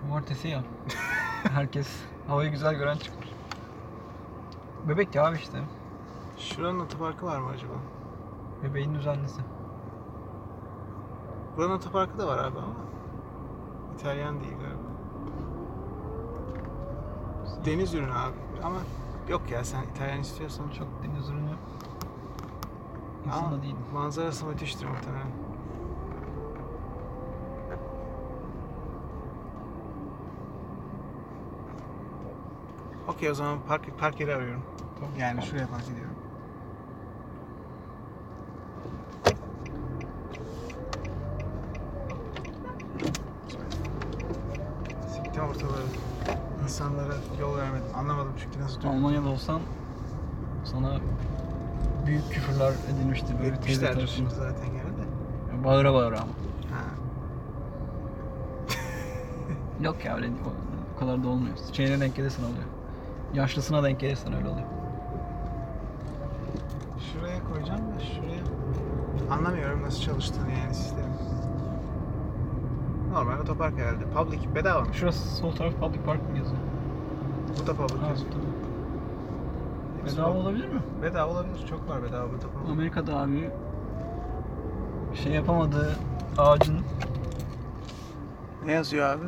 Cumartesi 0.00 0.48
ya. 0.48 0.62
Herkes 1.54 1.88
havayı 2.26 2.50
güzel 2.50 2.74
gören 2.74 2.96
çıkmış. 2.96 3.28
Bebek 4.88 5.14
ya 5.14 5.26
abi 5.26 5.36
işte. 5.36 5.58
Şuranın 6.38 6.80
otoparkı 6.80 7.26
var 7.26 7.38
mı 7.38 7.50
acaba? 7.50 7.74
Bebeğin 8.62 8.94
düzenlisi. 8.94 9.40
Buranın 11.56 11.74
otoparkı 11.76 12.18
da 12.18 12.26
var 12.26 12.38
abi 12.38 12.58
ama. 12.58 12.74
İtalyan 13.94 14.40
değil 14.40 14.52
galiba. 14.52 14.94
Deniz 17.66 17.94
ürünü 17.94 18.12
abi 18.12 18.34
ama 18.64 18.76
yok 19.28 19.50
ya 19.50 19.64
sen 19.64 19.82
İtalyan 19.82 20.20
istiyorsan 20.20 20.68
çok. 20.68 20.88
Deniz 21.02 21.28
ürünü. 21.30 21.50
Ama 23.24 23.36
İnsan 23.36 23.52
da 23.58 23.62
değil. 23.62 23.74
manzarası 23.94 24.46
müthiştir 24.46 24.86
muhtemelen. 24.86 25.26
Okey 33.08 33.30
o 33.30 33.34
zaman 33.34 33.58
park, 33.68 33.98
park 33.98 34.20
yeri 34.20 34.34
arıyorum. 34.34 34.62
Tamam. 35.00 35.10
Yani 35.18 35.42
şuraya 35.42 35.66
park 35.68 35.84
ediyorum. 35.88 36.13
Olsan 49.44 49.60
sana 50.64 50.96
büyük 52.06 52.30
küfürler 52.32 52.72
edilmiştir 52.94 53.38
böyle 53.38 53.48
Etmişlerdir 53.56 54.06
şimdi 54.06 54.30
zaten 54.34 54.66
gene 54.66 54.82
de. 54.82 55.64
Bağıra 55.64 55.94
bağıra 55.94 56.16
ama. 56.20 56.32
Ha. 56.72 56.84
Yok 59.84 60.04
ya 60.04 60.16
öyle 60.16 60.26
o, 60.26 60.50
o 60.96 61.00
kadar 61.00 61.24
da 61.24 61.28
olmuyor. 61.28 61.56
Şeyine 61.72 62.00
denk 62.00 62.16
gelirsen 62.16 62.42
oluyor. 62.42 62.64
Yaşlısına 63.34 63.82
denk 63.82 64.00
gelirsen 64.00 64.32
öyle 64.34 64.48
oluyor. 64.48 64.66
Şuraya 67.12 67.44
koyacağım 67.52 67.80
da 67.80 68.00
şuraya 68.00 68.42
anlamıyorum 69.30 69.82
nasıl 69.82 70.00
çalıştığını 70.02 70.50
yani 70.50 70.74
sistemin. 70.74 71.14
Normal 73.12 73.38
otopark 73.38 73.78
herhalde. 73.78 74.04
Public 74.14 74.54
bedava 74.54 74.80
mı? 74.80 74.94
Şurası 74.94 75.36
sol 75.36 75.52
taraf 75.52 75.72
public 75.80 76.00
park 76.00 76.30
mı 76.30 76.38
yazıyor? 76.38 76.60
Bu 77.62 77.66
da 77.66 77.74
public 77.74 78.00
Ha, 78.00 78.08
yazıyor. 78.08 78.32
tabii. 78.32 78.53
Bedava 80.06 80.38
olabilir 80.38 80.68
mi? 80.68 80.80
Bedava 81.02 81.32
olabilir. 81.32 81.66
Çok 81.70 81.88
var 81.88 82.02
bedava 82.02 82.28
falan. 82.28 82.72
Amerika'da 82.72 83.16
abi 83.16 83.50
şey 85.14 85.32
yapamadığı 85.32 85.96
ağacın 86.38 86.80
Ne 88.64 88.72
yazıyor 88.72 89.06
abi? 89.08 89.24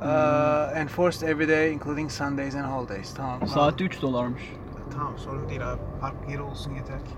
Uh, 0.00 0.76
enforced 0.76 1.28
every 1.28 1.48
day 1.48 1.72
including 1.74 2.10
Sundays 2.10 2.54
and 2.54 2.64
holidays. 2.64 3.14
Tamam. 3.14 3.38
tamam. 3.40 3.54
saati 3.54 3.84
3 3.84 4.02
dolarmış. 4.02 4.52
Tamam 4.94 5.18
sorun 5.18 5.48
değil 5.48 5.72
abi. 5.72 5.80
Park 6.00 6.14
yeri 6.28 6.42
olsun 6.42 6.74
yeter 6.74 6.98
ki. 6.98 7.14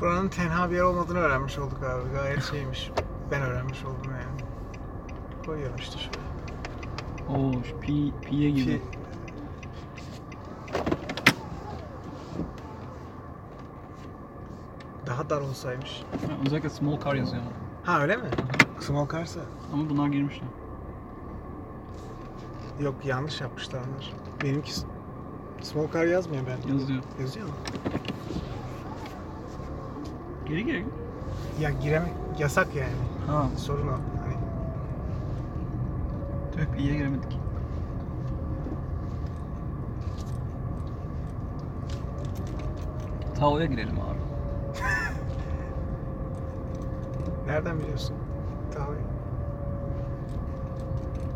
Buranın 0.00 0.28
tenha 0.28 0.70
bir 0.70 0.76
yer 0.76 0.82
olmadığını 0.82 1.18
öğrenmiş 1.18 1.58
olduk 1.58 1.82
abi. 1.82 2.14
Gayet 2.14 2.42
şeymiş. 2.42 2.90
Ben 3.30 3.42
öğrenmiş 3.42 3.84
oldum 3.84 4.10
yani. 4.10 4.53
Koyuyorum 5.46 5.76
işte 5.76 5.96
şöyle. 5.98 6.18
Oo, 7.38 7.52
şu 7.64 7.80
pi, 7.80 8.12
piye 8.22 8.50
gibi. 8.50 8.70
Pi- 8.72 8.80
Daha 15.06 15.30
dar 15.30 15.40
olsaymış. 15.40 16.02
Ha, 16.12 16.32
özellikle 16.46 16.70
small 16.70 17.00
car 17.04 17.14
yazıyor. 17.14 17.42
Ha 17.84 18.00
öyle 18.02 18.16
mi? 18.16 18.28
Small 18.80 19.08
car'sa. 19.08 19.40
Ama 19.72 19.90
bunlar 19.90 20.08
girmişler. 20.08 20.48
Yok 22.80 22.94
yanlış 23.04 23.40
yapmışlar 23.40 23.78
onlar. 23.80 24.12
Benimki 24.42 24.72
small 25.62 25.92
car 25.92 26.04
yazmıyor 26.04 26.42
ben. 26.46 26.72
Yazıyor. 26.72 27.02
Yazıyor 27.20 27.46
mu? 27.46 27.52
Geri 30.48 30.64
geri. 30.64 30.84
Ya 31.60 31.70
giremek 31.70 32.12
yasak 32.38 32.74
yani. 32.74 32.92
Ha, 33.26 33.48
Sorun 33.56 33.88
o. 33.88 33.98
Tüh 36.64 36.76
piye 36.76 36.94
giremedik. 36.94 37.38
Tao'ya 43.38 43.66
girelim 43.66 44.00
abi. 44.00 44.18
nereden 47.46 47.80
biliyorsun? 47.80 48.16
Tao'ya. 48.74 49.00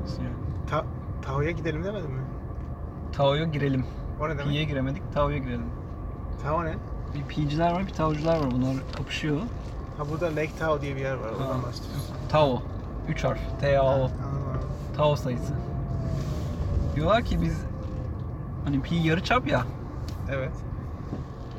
Nasıl 0.02 0.22
yani? 0.22 0.34
Ta 0.70 0.84
Tao'ya 1.22 1.50
gidelim 1.50 1.84
demedin 1.84 2.10
mi? 2.10 2.22
Tao'ya 3.12 3.44
girelim. 3.44 3.86
O 4.20 4.28
ne 4.28 4.32
demek? 4.32 4.46
Pi'ye 4.46 4.64
giremedik, 4.64 5.12
Tao'ya 5.14 5.38
girelim. 5.38 5.70
Tao 6.42 6.64
ne? 6.64 6.74
Bir 7.14 7.24
Pi'ciler 7.28 7.72
var, 7.72 7.86
bir 7.86 7.92
Tao'cular 7.92 8.40
var. 8.40 8.50
Bunlar 8.50 8.76
kapışıyor. 8.96 9.40
Ha 9.98 10.04
burada 10.10 10.26
Lake 10.26 10.56
Tao 10.58 10.80
diye 10.80 10.96
bir 10.96 11.00
yer 11.00 11.14
var. 11.14 11.28
Oradan 11.28 11.62
bahsediyorsun. 11.62 12.16
Tao. 12.28 12.62
3 13.08 13.24
harf. 13.24 13.60
T-A-O. 13.60 13.86
Anladım. 13.90 14.47
Tao 14.98 15.16
sayısı. 15.16 15.52
Diyorlar 16.96 17.24
ki 17.24 17.42
biz 17.42 17.56
hani 18.64 18.82
pi 18.82 18.94
yarıçap 18.94 19.48
ya. 19.48 19.66
Evet. 20.32 20.52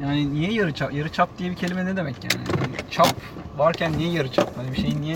Yani 0.01 0.33
niye 0.33 0.51
yarıçap? 0.51 0.93
Yarıçap 0.93 1.37
diye 1.37 1.51
bir 1.51 1.55
kelime 1.55 1.85
ne 1.85 1.95
demek 1.97 2.23
yani? 2.23 2.43
Yani 2.61 2.89
çap 2.91 3.15
varken 3.57 3.97
niye 3.97 4.11
yarıçap? 4.11 4.57
Hani 4.57 4.71
bir 4.71 4.75
şeyin 4.75 5.01
niye 5.01 5.15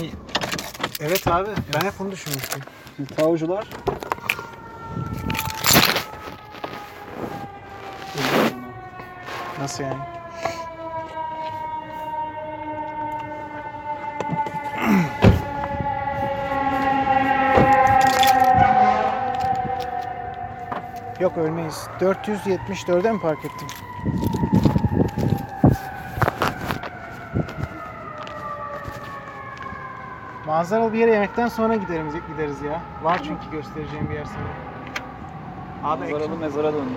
Evet 1.00 1.28
abi. 1.28 1.50
Ben 1.74 1.86
hep 1.88 1.94
bunu 2.00 2.12
düşünmüştüm. 2.12 2.62
Şimdi 2.98 3.14
Nasıl 9.60 9.84
yani? 9.84 10.23
Yok 21.24 21.38
ölmeyiz. 21.38 21.88
474'e 22.00 23.12
mi 23.12 23.20
park 23.22 23.46
ettim? 23.46 23.68
Manzaralı 30.46 30.94
bir 30.94 30.98
yere 31.00 31.12
yemekten 31.12 31.48
sonra 31.48 31.76
gideriz, 31.76 32.14
gideriz 32.28 32.62
ya. 32.62 32.82
Var 33.04 33.22
çünkü 33.24 33.52
göstereceğim 33.52 34.10
bir 34.10 34.16
yer 34.16 34.26
sana. 34.26 35.94
Abi 35.94 36.06
ekran- 36.06 36.40
mezara 36.40 36.74
döndü. 36.74 36.94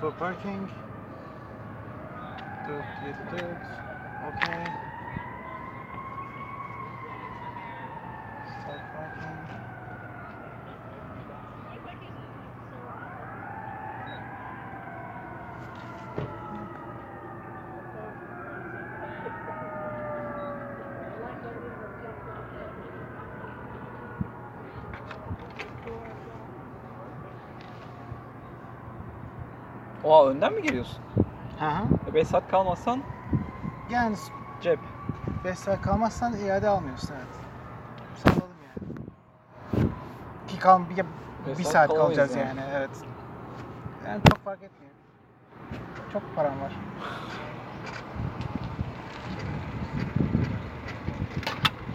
for 0.00 0.12
parking. 0.12 0.70
Okay. 4.22 4.77
Oha 30.08 30.26
önden 30.28 30.52
mi 30.52 30.62
geliyorsun? 30.62 30.98
Hı 31.58 31.66
hı. 31.66 32.14
5 32.14 32.28
saat 32.28 32.50
kalmazsan 32.50 33.02
Yani 33.90 34.16
cep. 34.62 34.78
5 35.44 35.58
saat 35.58 35.82
kalmazsan 35.82 36.36
iade 36.36 36.68
almıyorsun 36.68 37.10
evet. 37.16 37.26
Salladım 38.16 38.56
yani. 38.68 39.88
Ki 40.48 40.58
kal 40.58 40.80
bir, 40.90 40.96
Beş 41.50 41.58
bir 41.58 41.64
saat 41.64 41.72
saat 41.72 41.88
kalamayız 41.88 42.16
kalacağız 42.18 42.36
yani. 42.36 42.60
yani. 42.60 42.70
evet. 42.76 42.90
Yani 44.06 44.20
çok 44.28 44.44
fark 44.44 44.62
etmiyor. 44.62 44.92
Çok 46.12 46.22
param 46.36 46.60
var. 46.60 46.72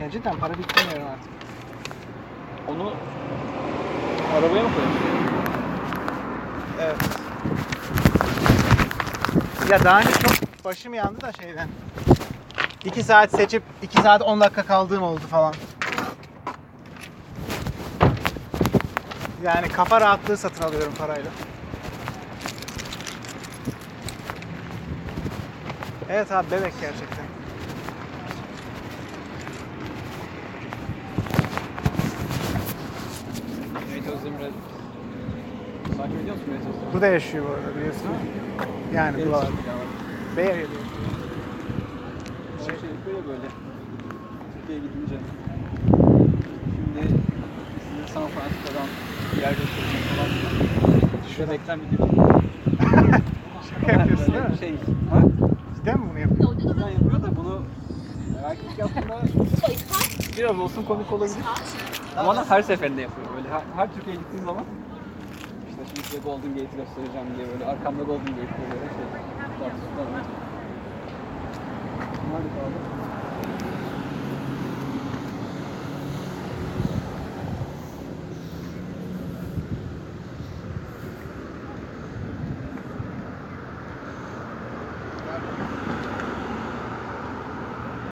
Ya 0.02 0.10
cidden 0.12 0.38
para 0.38 0.54
bitirmiyorum 0.54 1.08
artık. 1.08 1.32
Onu 2.67 2.93
arabaya 4.38 4.63
mı 4.63 4.69
koyuyorsun? 4.76 5.02
Evet. 6.82 7.23
Ya 9.74 9.84
daha 9.84 10.00
önce 10.00 10.12
çok 10.12 10.66
başım 10.66 10.94
yandı 10.94 11.22
da 11.22 11.32
şeyden. 11.32 11.68
2 12.86 13.04
saat 13.04 13.32
seçip 13.32 13.64
2 13.82 14.02
saat 14.02 14.22
10 14.22 14.42
dakika 14.42 14.64
kaldığım 14.64 15.04
oldu 15.04 15.22
falan. 15.30 15.54
Yani 19.44 19.68
kafa 19.68 20.02
rahatlığı 20.02 20.38
satın 20.38 20.64
alıyorum 20.64 20.94
parayla. 20.98 21.32
Evet 26.10 26.32
abi 26.32 26.52
bebek 26.52 26.74
gerçekten. 26.82 27.23
Takip 36.04 36.22
ediyor 36.22 36.36
musun 36.36 36.52
Özdemir? 36.60 36.94
Burada 36.94 37.08
yaşıyor 37.08 37.46
bu 37.46 37.54
arada 37.54 37.76
biliyorsun. 37.76 38.08
Yani 38.94 39.26
buralar. 39.26 39.48
Bay 40.38 40.46
Area'da. 40.46 40.68
Şey, 42.66 42.76
şey 42.80 42.89
yapıyor 42.89 43.18
ya 43.18 43.28
böyle. 43.28 43.47
Türkiye'ye 44.54 44.84
gidince. 44.86 45.16
Şimdi 46.76 47.01
size 47.84 48.14
San 48.14 48.28
Francisco'dan 48.28 48.88
bir 49.36 49.41
yer 49.41 49.49
göstereceğim 49.49 50.06
falan. 50.16 50.30
Şurada 51.36 51.54
reklam 51.54 51.80
video. 51.82 52.08
Şaka 53.70 53.91
yapıyorsun 53.91 54.34
değil 54.34 54.45
mi? 54.45 54.58
Şey, 54.60 54.76
ha? 55.10 55.22
Cidden 55.76 55.99
mi 55.99 56.06
bunu 56.10 56.20
yapıyorsun? 56.20 56.58
Güzel 56.58 56.91
yapıyor 56.91 57.24
da 57.24 57.36
bunu 57.36 57.62
erkek 58.45 58.80
yaptığında 58.80 59.22
biraz 60.38 60.60
olsun 60.60 60.84
komik 60.84 61.12
olabilir. 61.12 61.38
Ama 62.18 62.49
her 62.49 62.62
seferinde 62.62 63.01
yapıyor. 63.01 63.28
Böyle 63.36 63.49
her, 63.49 63.62
her 63.76 63.93
Türkiye'ye 63.93 64.22
gittiğim 64.22 64.45
zaman 64.45 64.64
size 65.96 66.18
Golden 66.18 66.50
Gate'i 66.50 66.78
göstereceğim 66.78 67.28
diye 67.38 67.48
böyle 67.52 67.66
arkamda 67.66 68.04
Golden 68.04 68.26
Gate 68.26 68.56
böyle 68.72 68.88
şey. 68.96 69.06
Nerede 72.32 72.50
kaldı? 72.56 72.93